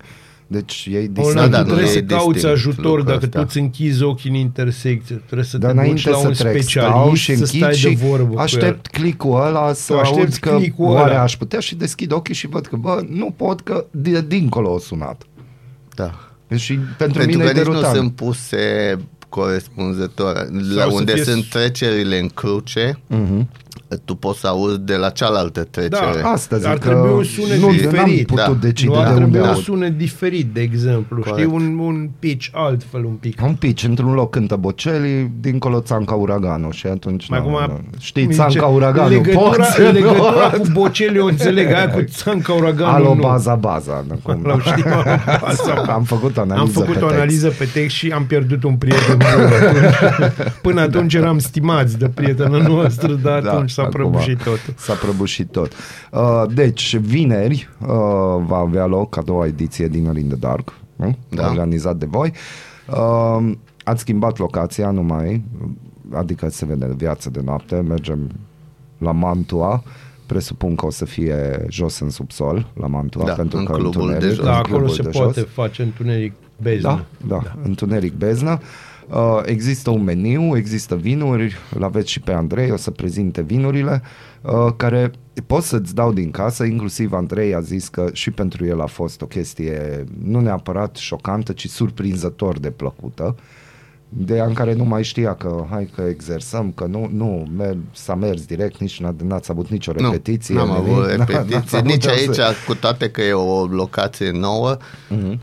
[0.46, 1.26] deci ei disting.
[1.36, 3.38] Olna, da, tu nu trebuie e să cauți distinct ajutor lucrul dacă ăsta.
[3.38, 5.16] tu îți închizi ochii în intersecție.
[5.16, 7.60] Trebuie să Dar te duci înainte la să un trec, stau specialist și să închid
[7.60, 8.38] stai și de vorbă cu el.
[8.38, 11.22] aștept clicul ăla să Tu aștepți auzi că clicul oare ăla.
[11.22, 14.78] aș putea și deschid ochii și văd că, bă, nu pot că de dincolo o
[14.78, 15.22] sunat.
[15.94, 16.14] Da.
[16.56, 17.96] Și pentru, Pentru mine că e nici nu derutant.
[17.96, 18.96] sunt puse
[19.28, 20.48] corespunzător.
[20.74, 23.48] La să unde fie sunt s- trecerile în cruce, Mhm.
[24.04, 26.20] Tu poți să auzi de la cealaltă trecere.
[26.22, 28.30] Da, Asta zic ar că trebui un sunet nu, diferit.
[28.30, 28.66] n-am putut Da.
[28.66, 29.62] decide Nu ar de unde trebui un aud.
[29.62, 31.16] sunet diferit, de exemplu.
[31.22, 31.36] Corect.
[31.38, 33.40] Știi, un, un pitch altfel un pic.
[33.42, 37.80] Un pici, într-un loc cântă Bocelli, dincolo țanca uraganul și atunci Mai nu, acum, nu.
[37.98, 40.60] știi mi țanca zice, uraganul, legătura, poți, legătura nu?
[40.62, 43.20] cu Bocelli o înțeleg, aia cu țanca uraganul Alo, nu.
[43.20, 44.04] baza, baza.
[44.08, 44.40] nu, cum.
[44.44, 44.86] L-am știut,
[45.40, 45.74] baza.
[45.94, 47.14] Am făcut o analiză Am făcut pe o text.
[47.14, 50.52] analiză pe text și am pierdut un prieten bun atunci.
[50.62, 54.74] Până atunci eram stimați de prietena noastră, dar Da, atunci s-a acum prăbușit totul.
[54.76, 55.72] S-a prăbușit tot.
[56.10, 57.88] Uh, deci, vineri uh,
[58.46, 61.16] va avea loc a doua ediție din in the Dark, nu?
[61.28, 61.48] Da.
[61.48, 62.32] organizat de voi.
[62.90, 63.52] Uh,
[63.84, 65.42] ați schimbat locația, nu mai,
[66.12, 68.30] adică se vede viață de noapte, mergem
[68.98, 69.82] la Mantua,
[70.26, 73.92] presupun că o să fie jos în subsol, la Mantua, Da, pentru în că clubul
[73.92, 74.44] de întuneric, jos.
[74.44, 75.48] Da, în acolo clubul se de poate jos.
[75.48, 76.32] face întuneric
[76.62, 76.88] beznă.
[76.88, 78.50] Da, da, da, întuneric beznă.
[78.50, 78.89] Uh,
[79.44, 84.02] există un meniu, există vinuri, îl aveți și pe Andrei, o să prezinte vinurile,
[84.42, 85.10] uh, care
[85.46, 89.22] pot să-ți dau din casă, inclusiv Andrei a zis că și pentru el a fost
[89.22, 93.36] o chestie nu neapărat șocantă, ci surprinzător de plăcută.
[94.20, 98.14] Ideea în care nu mai știa că hai că exersăm, că nu, nu mer- s-a
[98.14, 100.54] mers direct, nici n- n-ați avut nicio Nu, repetiție.
[100.54, 100.82] n-am nimic.
[100.92, 102.52] avut N- repetiții, n-ați avut nici de aici, asta.
[102.66, 104.76] cu toate că e o locație nouă,
[105.08, 105.40] Mhm.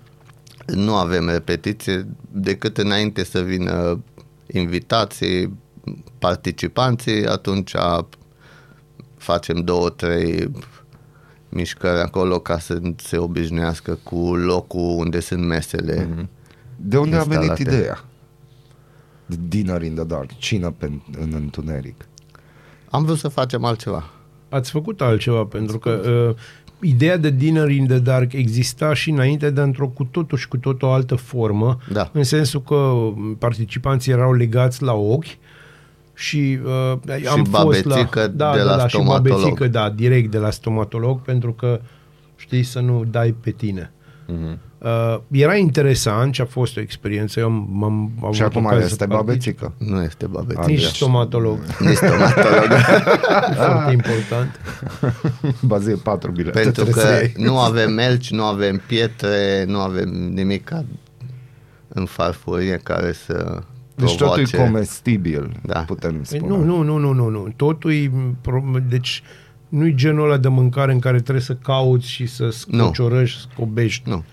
[0.73, 4.03] Nu avem repetiție decât înainte să vină
[4.47, 5.57] invitații,
[6.19, 7.73] participanții, atunci
[9.17, 10.51] facem două, trei
[11.49, 16.07] mișcări acolo ca să se obișnuiască cu locul unde sunt mesele.
[16.09, 16.29] Mhm.
[16.75, 17.75] De unde a venit instalate.
[17.75, 18.03] ideea?
[19.29, 20.85] The Dinner in the Dark, cină pe,
[21.19, 22.05] în întuneric.
[22.89, 24.09] Am vrut să facem altceva.
[24.49, 26.35] Ați făcut altceva, pentru că uh,
[26.81, 30.57] ideea de Dinner in the Dark exista și înainte, dar într-o cu totul și cu
[30.57, 32.09] totul altă formă, Da.
[32.13, 32.93] în sensul că
[33.37, 35.37] participanții erau legați la ochi
[36.13, 39.37] și, uh, Și am fost la, babețică da, de da, la da, și stomatolog.
[39.39, 41.81] babețică, da, direct de la stomatolog, pentru că
[42.35, 43.91] știi să nu dai pe tine.
[44.27, 44.59] Mhm.
[44.79, 47.39] Uh, era interesant și a fost o experiență.
[47.39, 49.59] Eu am, am avut Și acum ocazia este să particip.
[49.59, 49.73] babețică.
[49.95, 50.65] Nu este babețică.
[50.67, 51.59] Nici Deci- stomatolog.
[51.79, 52.67] Nici stomatolog.
[53.55, 54.59] Foarte important.
[55.61, 56.59] Bazil 4 bilete.
[56.61, 57.45] Pentru trebuie să că iei.
[57.47, 60.71] nu avem melci, nu avem pietre, nu avem nimic
[61.87, 63.61] în farfurie care să
[63.95, 64.57] Deci totul e provoace.
[64.57, 65.79] comestibil, Da.
[65.79, 66.47] putem Păi spune.
[66.55, 67.53] nu, nu, nu, nu, nu, nu.
[67.55, 68.11] Totul e,
[68.41, 69.23] pro- deci
[69.69, 74.09] nu-i genul ăla de mâncare în care trebuie să cauți și să scociorăști, scobești.
[74.09, 74.23] Nu.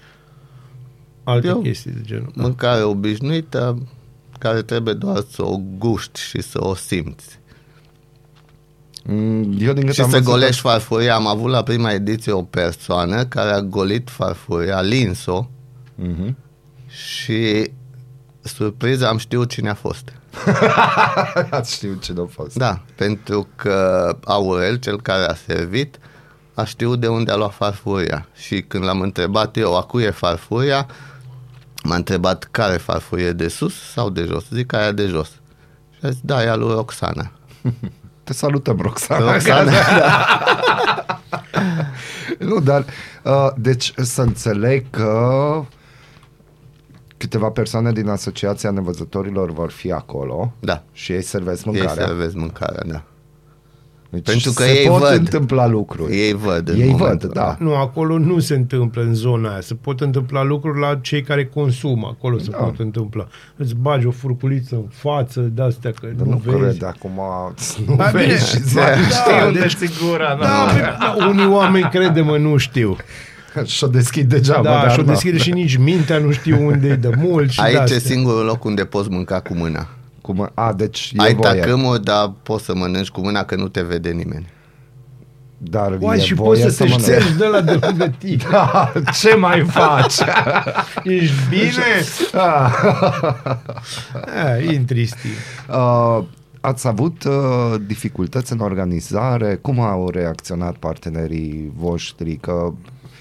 [1.25, 2.31] Alte Eu- chestii de genul.
[2.35, 3.79] Mâncare obișnuită
[4.39, 7.39] care trebuie doar să o guști și să o simți.
[9.05, 11.14] Mm, Eu din câte Și am să văzut- golești farfuria.
[11.14, 15.47] Am avut la prima ediție o persoană care a golit farfuria, a lins-o
[15.95, 16.37] Mhm.
[16.89, 17.70] și
[18.43, 20.12] surpriză am știut cine a fost.
[21.51, 22.57] Ați știut ce a fost.
[22.57, 25.99] Da, pentru că Aurel, cel care a servit,
[26.55, 28.29] a știut de unde a luat farfuria.
[28.37, 30.87] Și când l-am întrebat eu a cui e farfuria,
[31.85, 34.45] m-a întrebat care farfurie de sus sau de jos.
[34.51, 35.28] Zic aia de jos.
[35.91, 37.30] Și a zis, da, e a lui Roxana.
[38.24, 39.32] Te salutăm, Roxana.
[39.32, 40.26] Roxana, da.
[42.39, 42.85] Nu, dar,
[43.24, 45.64] uh, deci să înțeleg că
[47.16, 50.82] câteva persoane din Asociația Nevăzătorilor vor fi acolo da.
[50.93, 52.07] și ei servesc Ei mâncarea.
[52.07, 53.03] servesc mâncarea, da.
[54.14, 55.18] Deci Pentru că se ei pot văd.
[55.18, 56.16] întâmpla lucruri.
[56.20, 57.56] Ei văd în Ei momentul văd, da.
[57.58, 59.60] Nu, acolo nu se întâmplă în zona aia.
[59.60, 62.06] Se pot întâmpla lucruri la cei care consumă.
[62.18, 62.56] Acolo se Da.
[62.56, 63.26] pot întâmpla.
[63.56, 66.78] Îți bagi o furculiță în față de-astea că Dar nu, nu vezi.
[66.78, 67.20] cred acum,
[67.86, 68.24] nu Da, bine.
[68.26, 70.36] vezi și îți Da, mai da, știi unde deci- ți gura.
[70.40, 72.96] Da, bine, da, unii oameni, crede-mă, nu știu.
[73.64, 74.62] Și-o deschid degeaba.
[74.62, 75.08] Da, dar și-o na.
[75.08, 77.98] deschide și nici mintea nu știu unde e de mult și Aici e de-astea.
[77.98, 79.88] singurul loc unde poți mânca cu mâna.
[80.25, 81.61] Cum, a, deci e Ai voie.
[81.61, 84.47] tacâmuri, dar poți să mănânci cu mâna că nu te vede nimeni.
[85.59, 87.03] Dar Poate e și voie poți să te mănânci.
[87.11, 88.43] ștergi de la de lângă tine.
[88.51, 90.14] Da, ce mai faci?
[91.05, 91.85] Ești bine?
[92.43, 92.72] Ah.
[94.45, 95.31] A, intri stil.
[95.70, 96.25] Uh,
[96.61, 99.55] ați avut uh, dificultăți în organizare?
[99.55, 102.35] Cum au reacționat partenerii voștri?
[102.37, 102.72] Că,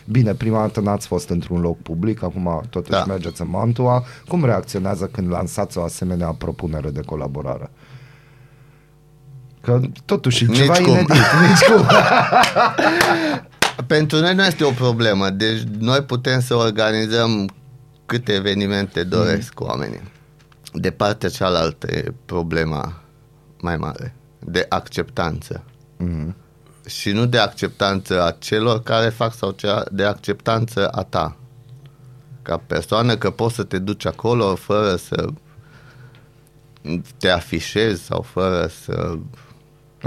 [0.06, 3.06] bine, prima dată n-ați fost într-un loc public, acum totuși Da.
[3.06, 4.04] mergeți în Mantua.
[4.28, 7.72] Cum reacționează când lansați o asemenea propunere de colaborare?
[9.62, 10.88] Că totuși e Nici ceva cum.
[10.88, 11.08] inedit.
[11.48, 11.86] Nici cum.
[13.88, 17.50] Pentru noi nu este o problemă, deci noi putem să organizăm
[18.06, 19.68] câte evenimente doresc mm.
[19.68, 20.02] oamenii.
[20.74, 23.02] De partea cealaltă e problema
[23.60, 25.64] mai mare, de acceptanță.
[25.98, 26.36] Mhm.
[26.88, 31.36] Și nu de acceptanță a celor care fac sau cea de acceptanță a ta.
[32.42, 35.26] Ca persoană că poți să te duci acolo fără să
[37.18, 39.18] te afișezi sau fără să...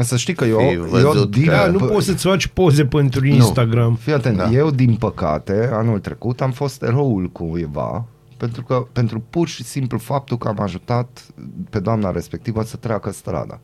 [0.01, 2.87] Să știi că Fi eu, eu văzut din, că- Da, nu poți să-ți faci poze
[2.87, 3.95] pentru Instagram.
[3.95, 4.45] Fii atent, Da.
[4.45, 4.51] da.
[4.51, 8.05] eu din păcate, anul trecut am fost eroul cuiva
[8.37, 11.27] pentru că pentru pur și simplu faptul că am ajutat
[11.71, 13.61] pe doamna respectivă să treacă strada.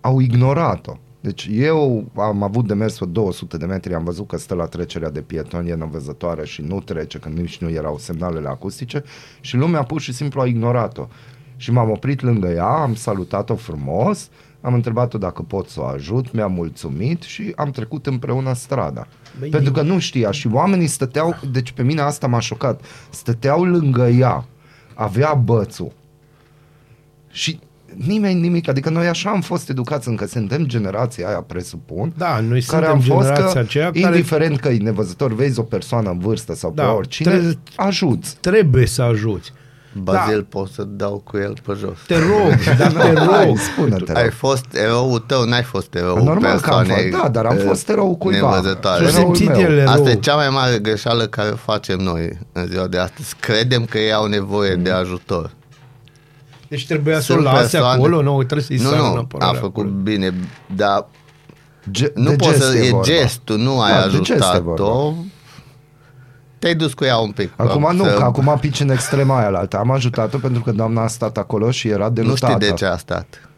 [0.00, 0.96] Au ignorat-o.
[1.26, 4.64] Deci eu am avut de mers o 200 de metri, am văzut că stă la
[4.64, 9.04] trecerea de pietoni, e nevăzătoare și nu trece, că nici nu erau semnalele acustice
[9.40, 11.06] și lumea pur și simplu a ignorat-o.
[11.56, 14.28] Și m-am oprit lângă ea, am salutat-o frumos,
[14.60, 19.06] am întrebat-o dacă pot să o ajut, mi-a mulțumit și am trecut împreună strada.
[19.38, 23.64] Băi, Pentru că nu știa și oamenii stăteau, deci pe mine asta m-a șocat, stăteau
[23.64, 24.44] lângă ea,
[24.94, 25.92] avea bățul
[27.30, 27.58] și
[28.06, 32.60] nimeni nimic, adică noi așa am fost educați, încă suntem generația aia, presupun, Da, noi
[32.62, 36.10] care suntem am fost generația că, aceea care indiferent că e nevăzător, vezi o persoană
[36.10, 38.36] în vârstă sau Da, pe oricine, trebuie- ajuți.
[38.40, 39.52] trebuie să ajuți.
[40.02, 40.58] Bazil, da.
[40.58, 41.98] pot să dau cu el pe jos.
[42.06, 43.58] Te rog, dar te Hai, rog.
[43.58, 44.12] spune-te.
[44.12, 44.32] Ai rog.
[44.32, 46.52] fost eroul tău, n-ai fost eroul Normal că am
[46.84, 48.50] persoanei fost, da, dar am eh, fost erou cuiva.
[48.50, 49.06] nevăzătoare.
[49.06, 49.70] Și-a Eroul simțit meu.
[49.70, 49.92] el erou.
[49.92, 53.34] Asta e cea mai mare greșeală care o facem noi în ziua de astăzi.
[53.40, 54.82] Credem că ei au nevoie Mm.
[54.82, 55.50] de ajutor.
[56.68, 59.14] Deci trebuia să o Sunt lase persoane- acolo, nu, trebuie să-i Nu, sară în nu,
[59.14, 60.00] a apărare făcut acolo.
[60.02, 60.34] bine,
[60.76, 61.06] dar
[61.90, 62.76] Ge- nu de poți gest să...
[62.76, 63.04] E vorba.
[63.06, 65.12] gestul, nu ai Da, de gest e ajutat-o.
[66.58, 67.52] Te-ai dus cu ea un pic.
[67.56, 69.78] Acum nu, să- că acum pici în extrema aia la altă.
[69.78, 72.52] Am ajutat-o pentru că doamna a stat acolo și era Nu denutată.
[72.52, 73.48] știi de ce a stat.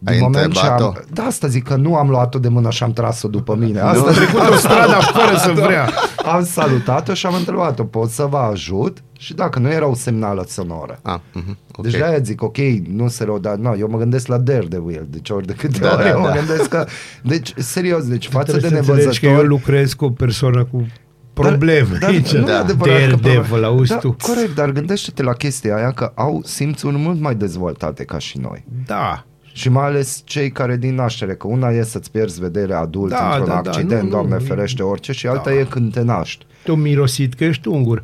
[0.00, 0.84] Din Ai moment ce întrebat-o?
[0.84, 3.80] am, da, asta zic că nu am luat-o de mână și am tras-o după mine.
[3.80, 5.90] Asta A trecut o stradă fără să vrea.
[6.24, 9.02] am salutat-o și am întrebat-o, pot să vă ajut?
[9.18, 10.98] Și dacă nu era o semnală sonoră.
[11.02, 11.82] Ah, mhm, ok.
[11.84, 12.56] Deci de-aia zic, ok,
[12.92, 15.92] nu se rău, dar nu, eu mă gândesc la Daredevil, deci ori de câte Da,
[15.94, 16.34] ori da, eu mă da.
[16.34, 16.86] gândesc că,
[17.22, 20.64] deci serios, deci față de Trebuie să înțelegi că eu nevăzători, lucrez cu o persoană
[20.64, 20.86] cu
[21.32, 22.32] probleme dar, aici.
[22.32, 22.58] nu e Da.
[22.58, 24.16] adevărat că Daredevil, probleme- auzi da, tu.
[24.22, 28.64] Corect, dar gândește-te la chestia aia că au simțuri mult mai dezvoltate ca și noi.
[28.86, 29.24] Da.
[29.58, 33.26] Și mai ales cei care din naștere, că una e să-ți pierzi vederea adult Da,
[33.26, 35.58] într-un da, da, accident, nu, Doamne nu, ferește, orice, și alta da.
[35.58, 36.46] e când te naști.
[36.64, 38.02] Tu mirosit că ești ungur.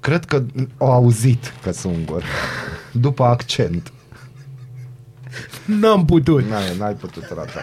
[0.00, 0.42] Cred că
[0.76, 2.22] au auzit că sunt ungur.
[2.92, 3.92] După accent.
[5.64, 6.44] N-am putut.
[6.48, 7.60] N-ai, n-ai putut rata.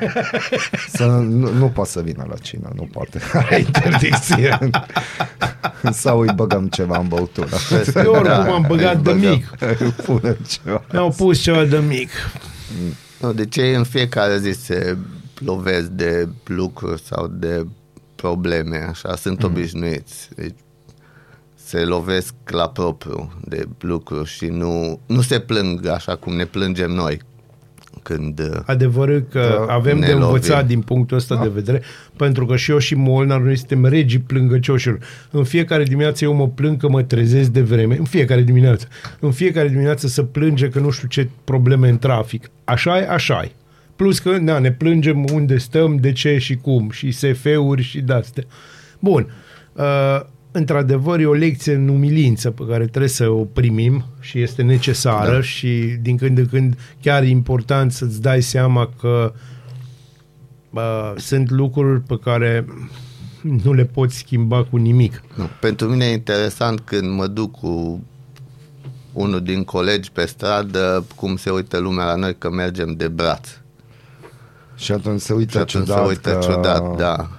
[0.94, 3.20] Să, nu, nu poate să vină la cină, nu poate.
[3.34, 4.58] Are interdicție.
[5.92, 7.48] Sau îi băgăm ceva în băutură.
[7.96, 9.30] Eu oricum Da, am băgat îi de băgăm.
[9.32, 9.48] mic.
[10.06, 10.84] Punem ceva.
[10.92, 12.10] Mi-au pus ceva de mic.
[13.20, 14.98] Nu, de ce în fiecare zi se
[15.38, 17.66] lovesc de lucruri sau de
[18.16, 19.46] probleme, așa, sunt Mhm.
[19.46, 20.30] obișnuiți.
[20.36, 20.56] Deci,
[21.66, 26.92] se lovesc la propriu de lucruri și nu, nu se plâng așa cum ne plângem
[26.92, 27.22] noi
[28.16, 30.68] când uh, Adevărul că Da, avem ne de învățat lovim.
[30.68, 31.82] din punctul ăsta de vedere,
[32.18, 35.00] pentru că și eu și Molnar, noi suntem regii plângăcioșilor.
[35.32, 38.88] În fiecare dimineață eu mă plâng că mă trezesc de vreme, în fiecare dimineață.
[39.20, 42.50] În fiecare dimineață să plânge că nu știu ce probleme în trafic.
[42.64, 43.52] Așa e, așa e.
[43.96, 48.44] Plus că na, ne plângem unde stăm, de ce și cum, și SF-uri și de-astea.
[49.00, 49.28] Bun.
[49.74, 50.20] Uh,
[50.52, 55.34] într-adevăr, e o lecție în umilință pe care trebuie să o primim și este necesară
[55.34, 55.42] da.
[55.42, 59.34] și din când în când chiar e important să-ți dai seama că
[60.70, 62.66] uh, sunt lucruri pe care
[63.42, 65.24] nu le poți schimba cu nimic.
[65.36, 65.50] Nu.
[65.60, 68.04] Pentru mine e interesant când mă duc cu
[69.14, 73.50] unul din colegi pe stradă, cum se uită lumea la noi că mergem de braț.
[74.76, 76.04] Și atunci se uită Și atunci ciudat.
[76.04, 76.52] se uită că...
[76.52, 77.30] ciudat, da.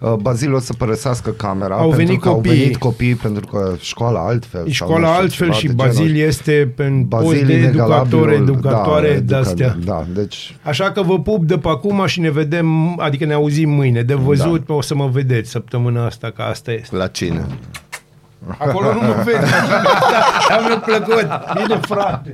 [0.00, 2.58] Uh, Bazil o să părăsească camera Au pentru venit că au copiii.
[2.58, 4.60] venit copii pentru că școala altfel.
[4.60, 6.20] sau nu Școala știu, altfel ceva și de Bazil genul.
[6.20, 9.76] este pe post Bazil de educator, inegalabilul, educatoare da, de educa- astea.
[9.84, 13.70] Da, deci Așa că vă pup de pe acum și ne vedem, adică ne auzim
[13.70, 14.02] mâine.
[14.02, 14.74] De văzut da.
[14.74, 16.96] o să mă vedeți săptămâna asta, că asta este.
[16.96, 17.46] La cine?
[18.58, 19.38] Acolo nu mă vezi.
[20.48, 21.28] Da, mi-a plăcut.
[21.54, 22.30] Bine, frate.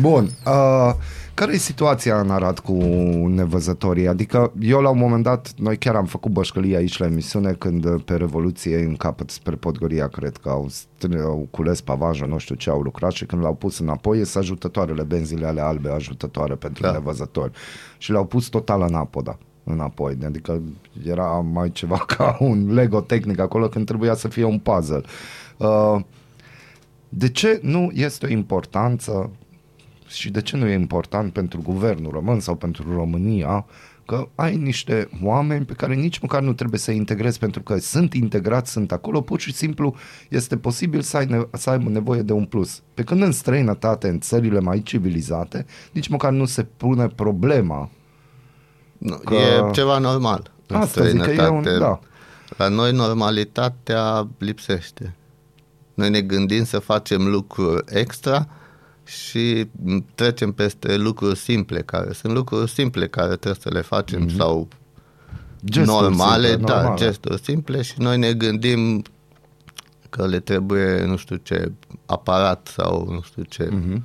[0.00, 0.28] Bun.
[0.46, 0.94] Uh,
[1.34, 2.72] care e situația în Arad cu
[3.28, 4.08] nevăzătorii?
[4.08, 7.84] Adică eu la un moment dat, noi chiar am făcut bășcălie aici la emisiune când
[7.84, 12.38] uh, pe Revoluție în capăt spre Podgoria, cred că au, str- au cules pavajul, nu
[12.38, 16.54] știu ce au lucrat și când l-au pus înapoi, sunt ajutătoarele benzile ale albe, ajutătoare
[16.54, 16.88] pentru da.
[16.88, 16.94] Da.
[16.98, 17.52] nevăzători.
[17.98, 20.62] Și le-au pus total în apoda înapoi, adică
[21.04, 25.02] era mai ceva ca un Lego tehnic acolo când trebuia să fie un puzzle.
[25.56, 26.00] Uh,
[27.08, 29.30] de ce nu este o importanță
[30.14, 33.66] și de ce nu e important pentru guvernul român sau pentru România
[34.06, 38.14] că ai niște oameni pe care nici măcar nu trebuie să integrezi pentru că sunt
[38.14, 39.94] integrați, sunt acolo, pur și simplu
[40.28, 42.82] este posibil să, ai ne- să aibă nevoie de un plus.
[42.94, 47.90] Pe când în străinătate, în țările mai civilizate, nici măcar nu se pune problema.
[48.98, 50.50] Nu, Că- E ceva normal.
[50.66, 51.78] în Asta zic că e un, străinătate.
[51.78, 51.98] da.
[52.56, 55.14] La noi normalitatea lipsește.
[55.94, 58.48] Noi ne gândim să facem lucruri extra
[59.04, 59.68] și
[60.14, 64.36] trecem peste lucruri simple, care sunt lucruri simple care trebuie să le facem mm-hmm.
[64.36, 64.68] sau
[65.64, 67.04] Gesturi normale, simple, da, normale.
[67.04, 69.02] gesturi simple și noi ne gândim
[70.10, 71.72] că le trebuie, nu știu ce,
[72.06, 73.68] aparat sau nu știu ce.
[73.68, 74.02] Mm-hmm.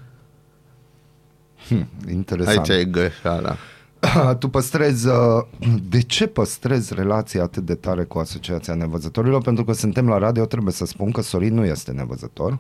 [1.68, 2.58] Hm, interesant.
[2.58, 3.56] Aici e greșeala.
[4.40, 5.16] tu păstrezi, uh,
[5.90, 9.42] de ce păstrezi relația atât de tare cu Asociația Nevăzătorilor?
[9.42, 12.58] Pentru că suntem la radio, trebuie să spun că Sorin nu este nevăzător.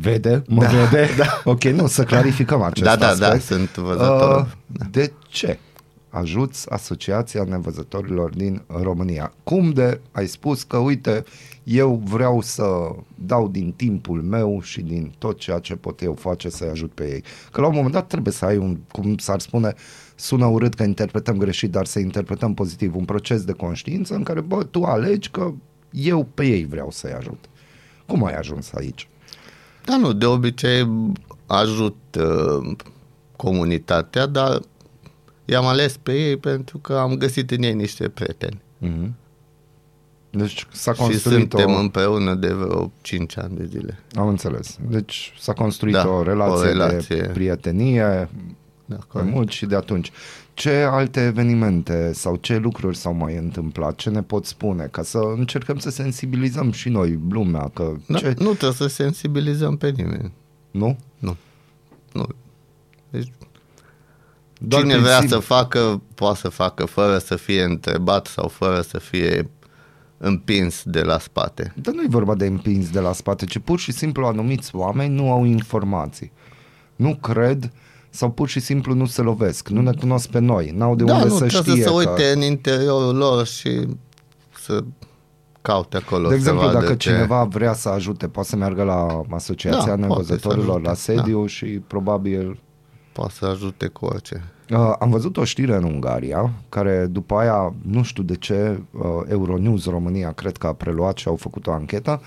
[0.00, 0.42] Vede?
[0.48, 1.08] Mă Da, vede?
[1.18, 1.40] Da.
[1.44, 3.30] Ok, nu, să clarificăm acest Da, da, aspect.
[3.30, 4.40] da, sunt văzător.
[4.40, 5.58] Uh, de ce
[6.08, 9.32] ajuți Asociația Nevăzătorilor din România?
[9.42, 11.24] Cum de ai spus că, uite,
[11.62, 12.64] eu vreau să
[13.14, 17.04] dau din timpul meu și din tot ceea ce pot eu face să-i ajut pe
[17.12, 17.22] ei?
[17.52, 19.74] Că la un moment dat trebuie să ai un, cum s-ar spune,
[20.14, 24.40] sună urât că interpretăm greșit, dar să interpretăm pozitiv, un proces de conștiință în care,
[24.40, 25.52] bă, tu alegi că
[25.90, 27.44] eu pe ei vreau să-i ajut.
[28.06, 29.08] Cum ai ajuns aici?
[29.86, 30.88] Da, nu, de obicei
[31.46, 32.76] ajut uh,
[33.36, 34.60] comunitatea, dar
[35.44, 38.60] i-am ales pe ei pentru că am găsit în ei niște prieteni.
[38.82, 39.10] Mm-hmm.
[40.30, 41.78] Deci s-a Și construit suntem o...
[41.78, 43.98] împreună de vreo 5 ani de zile.
[44.14, 44.78] Am înțeles.
[44.88, 47.16] Deci s-a construit Da, o, relație o relație.
[47.16, 48.28] de prietenie
[48.84, 50.12] Da, mai mult și de atunci.
[50.56, 53.94] Ce alte evenimente sau ce lucruri s-au mai întâmplat?
[53.94, 54.88] Ce ne pot spune?
[54.90, 57.70] Ca să încercăm să sensibilizăm și noi lumea.
[57.74, 58.34] Că Da, ce...
[58.38, 60.32] Nu trebuie să sensibilizăm pe nimeni.
[60.70, 60.98] Nu?
[61.18, 61.36] Nu.
[62.12, 62.26] nu.
[63.10, 63.32] Deci,
[64.58, 65.36] Doar cine prin vrea simplu.
[65.36, 69.50] să facă, poate să facă fără să fie întrebat sau fără să fie
[70.18, 71.72] împins de la spate.
[71.76, 75.14] Dar nu e vorba de împins de la spate, ci pur și simplu anumiți oameni
[75.14, 76.32] nu au informații.
[76.96, 77.72] Nu cred
[78.16, 81.14] sau pur și simplu nu se lovesc, nu ne cunosc pe noi, n-au de da,
[81.14, 82.10] unde nu, să trebuie știe să se că...
[82.10, 83.86] uite în interiorul lor și
[84.60, 84.84] să
[85.62, 86.28] caute acolo.
[86.28, 89.96] De exemplu, să să dacă vadă cineva vrea să ajute, poate să meargă la Asociația
[89.96, 92.60] Da, da, poate să Nevăzătorilor la ajute, sediu și probabil...
[93.12, 94.44] Poate să ajute cu orice.
[94.70, 99.02] Uh, am văzut o știre în Ungaria, care după aia, nu știu de ce, uh,
[99.28, 102.22] Euronews România cred că a preluat și au făcut o anchetă,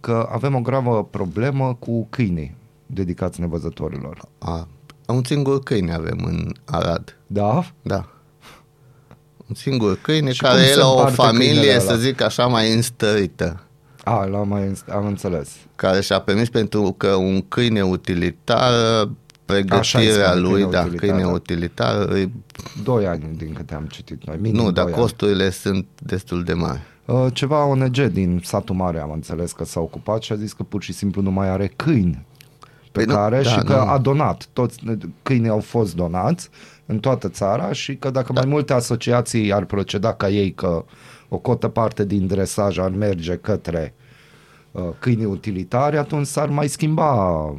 [0.00, 2.56] că avem o gravă problemă cu câinii
[2.86, 4.18] dedicați nevăzătorilor.
[4.38, 4.68] A,
[5.12, 7.16] un singur câine avem în Arad.
[7.26, 7.64] Da?
[7.82, 8.08] Da.
[9.46, 11.80] Un singur câine Și care cum e se la o împarte câinele familie, ăla?
[11.80, 13.60] să zic așa, mai înstărită.
[14.04, 15.50] A, la mai am înțeles.
[15.76, 20.80] care și-a permis pentru că un câine utilitar, Așa îi pregătirea spune, lui, câine da,
[20.80, 21.28] utilitar, câine da.
[21.28, 22.32] utilitar, îi,
[22.82, 24.36] Doi ani din câte am citit noi.
[24.40, 25.02] Minim nu, dar doi ani.
[25.02, 26.80] costurile sunt destul de mari.
[27.04, 30.62] Uh, Ceva ONG din satul mare am înțeles că s-a ocupat și a zis că
[30.62, 32.26] pur și simplu nu mai are câini
[32.96, 33.90] pe Păi nu, care da, și că nu.
[33.90, 34.48] a donat.
[34.52, 34.78] Toți
[35.22, 36.48] câinii au fost donați
[36.86, 38.40] în toată țara și că dacă Da.
[38.40, 40.84] mai multe asociații ar proceda ca ei că
[41.28, 43.94] o cotă parte din dresaj ar merge către
[44.72, 47.12] uh, câinii utilitari, atunci s-ar mai schimba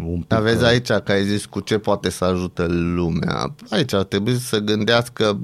[0.06, 0.28] un pic.
[0.28, 3.56] Dar vezi uh, aici că ai zis cu ce poate să ajută lumea.
[3.70, 5.40] Aici ar trebui să gândească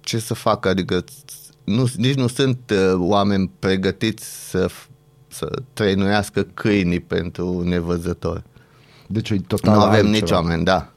[0.00, 1.04] ce să facă, adică
[1.64, 4.88] nu, nici nu sunt uh, oameni pregătiți să, f-
[5.28, 8.42] să trăinuiască câinii pentru nevăzători.
[9.10, 10.10] Deci e total nu avem altceva.
[10.18, 10.88] nici oameni, da.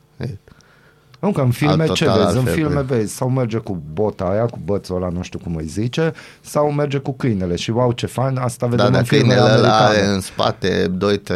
[1.19, 2.31] Nu, că în filme Alt ce total vezi?
[2.31, 2.97] În altfel, filme băi.
[2.97, 6.71] vezi, sau merge cu bota aia, cu bățul ăla, nu știu cum îi zice, sau
[6.71, 9.75] merge cu câinele și wow, ce fain, asta vedem Da, în dar filmele câinele ăla
[9.77, 10.13] are americane.
[10.13, 10.91] în spate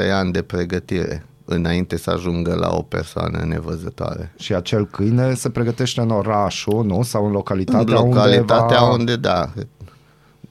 [0.08, 4.32] 2-3 ani de pregătire înainte să ajungă la o persoană nevăzătoare.
[4.38, 7.04] Și acel câine se pregătește în orașul, nu?
[7.04, 8.92] Sau în localitatea, În localitatea unde, va...
[8.92, 9.50] unde, da,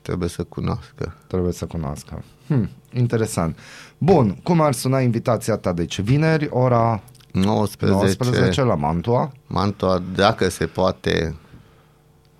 [0.02, 1.14] trebuie să cunoască.
[1.26, 2.22] trebuie să cunoască.
[2.46, 3.58] Hm, interesant.
[4.04, 5.72] Bun, cum ar suna invitația ta?
[5.72, 7.02] Deci vineri, ora
[7.32, 9.32] 19, 19 la Mantua.
[9.46, 11.34] Mantua, dacă se poate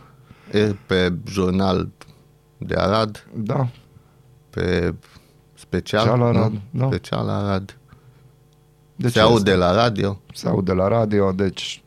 [0.52, 1.90] E pe jurnal
[2.58, 3.68] de Arad, Da.
[4.50, 4.94] pe
[5.54, 6.60] special, Special Arad, nu?
[6.70, 6.86] da.
[6.86, 7.78] Special Arad.
[8.96, 9.66] Deci se aude asta.
[9.66, 10.20] la radio.
[10.34, 11.84] Se aude la radio, deci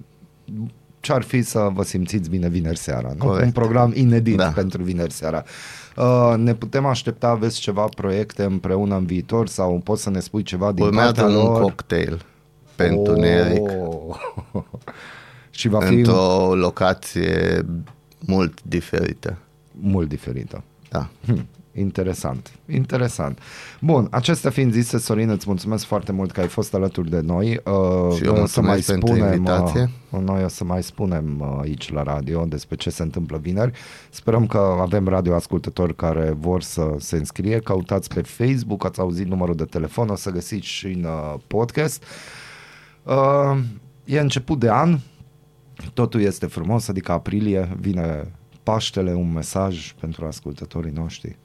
[1.04, 3.24] ce-ar fi să vă simțiți bine vineri seara, nu?
[3.24, 3.44] Corect.
[3.44, 4.48] Un program inedit Da.
[4.48, 5.44] pentru vineri seara.
[5.96, 10.42] Uh, ne putem aștepta, aveți ceva proiecte împreună în viitor sau poți să ne spui
[10.42, 11.60] ceva din Urmează partea un lor?
[11.60, 12.24] cocktail
[12.76, 14.16] pentru Neric Oh.
[15.50, 17.64] Și va fi într-o locație
[18.20, 19.36] mult diferită.
[19.72, 20.62] mult diferită.
[20.88, 21.08] Da.
[21.26, 23.38] Hm, interesant, interesant.
[23.80, 27.60] Bun, acestea fiind zise, Sorin, îți mulțumesc foarte mult că ai fost alături de noi.
[27.64, 29.90] Uh, Și eu noi o să mai mulțumesc pentru spunem, invitație.
[30.10, 33.72] uh, noi o să mai spunem uh, aici la radio despre ce se întâmplă vineri.
[34.10, 37.58] Sperăm că avem radioascultători care vor să se înscrie.
[37.58, 42.04] Căutați pe Facebook, ați auzit numărul de telefon, o să găsiți și în uh, podcast.
[43.02, 43.58] Uh,
[44.04, 44.98] e început de an,
[45.94, 48.32] totul este frumos, adică aprilie, vine
[48.64, 51.36] Paștele, un mesaj pentru ascultătorii noștri.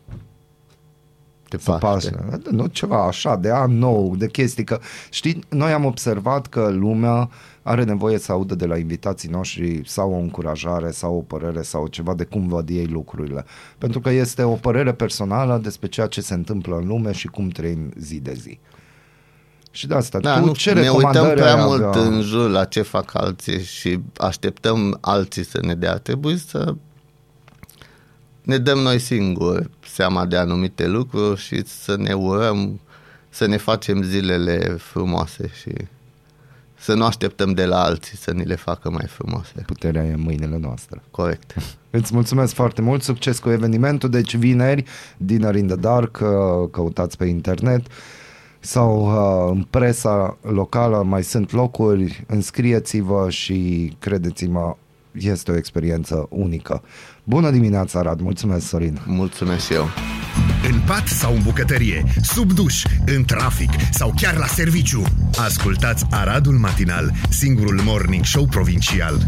[1.49, 2.11] De Să Paște.
[2.11, 2.49] Paște.
[2.51, 7.29] Nu ceva așa, de an nou, de chestii că, știi, noi am observat că lumea
[7.61, 11.87] are nevoie să audă de la invitații noștri sau o încurajare sau o părere sau
[11.87, 13.45] ceva de cum văd ei lucrurile.
[13.77, 17.47] Pentru că este o părere personală despre ceea ce se întâmplă în lume și cum
[17.49, 18.59] trăim zi de zi.
[19.71, 22.01] Și de asta, Da, tu nu, ce ne uităm recomandări prea ai mult avea?
[22.01, 25.97] în jur la ce fac alții și așteptăm alții să ne dea.
[25.97, 26.75] Trebuie să
[28.49, 32.79] ne dăm noi singuri seama de anumite lucruri și să ne urăm,
[33.29, 35.71] să ne facem zilele frumoase și
[36.79, 39.63] să nu așteptăm de la alții să ni le facă mai frumoase.
[39.65, 41.01] Puterea e în mâinile noastre.
[41.11, 41.53] Corect.
[41.99, 44.83] Îți mulțumesc foarte mult, succes cu evenimentul, deci vineri,
[45.17, 47.87] Dinner in the Dark, uh, căutați pe internet
[48.59, 54.75] sau uh, în presa locală mai sunt locuri, înscrieți-vă și credeți-mă,
[55.11, 56.81] este o experiență unică.
[57.29, 58.21] Bună dimineața, Arad!
[58.21, 58.99] Mulțumesc, Sorin!
[59.05, 59.89] Mulțumesc și eu!
[60.71, 65.03] În pat sau în bucătărie, sub duș, în trafic sau chiar la serviciu.
[65.37, 69.27] Ascultați Aradul Matinal, singurul morning show provincial.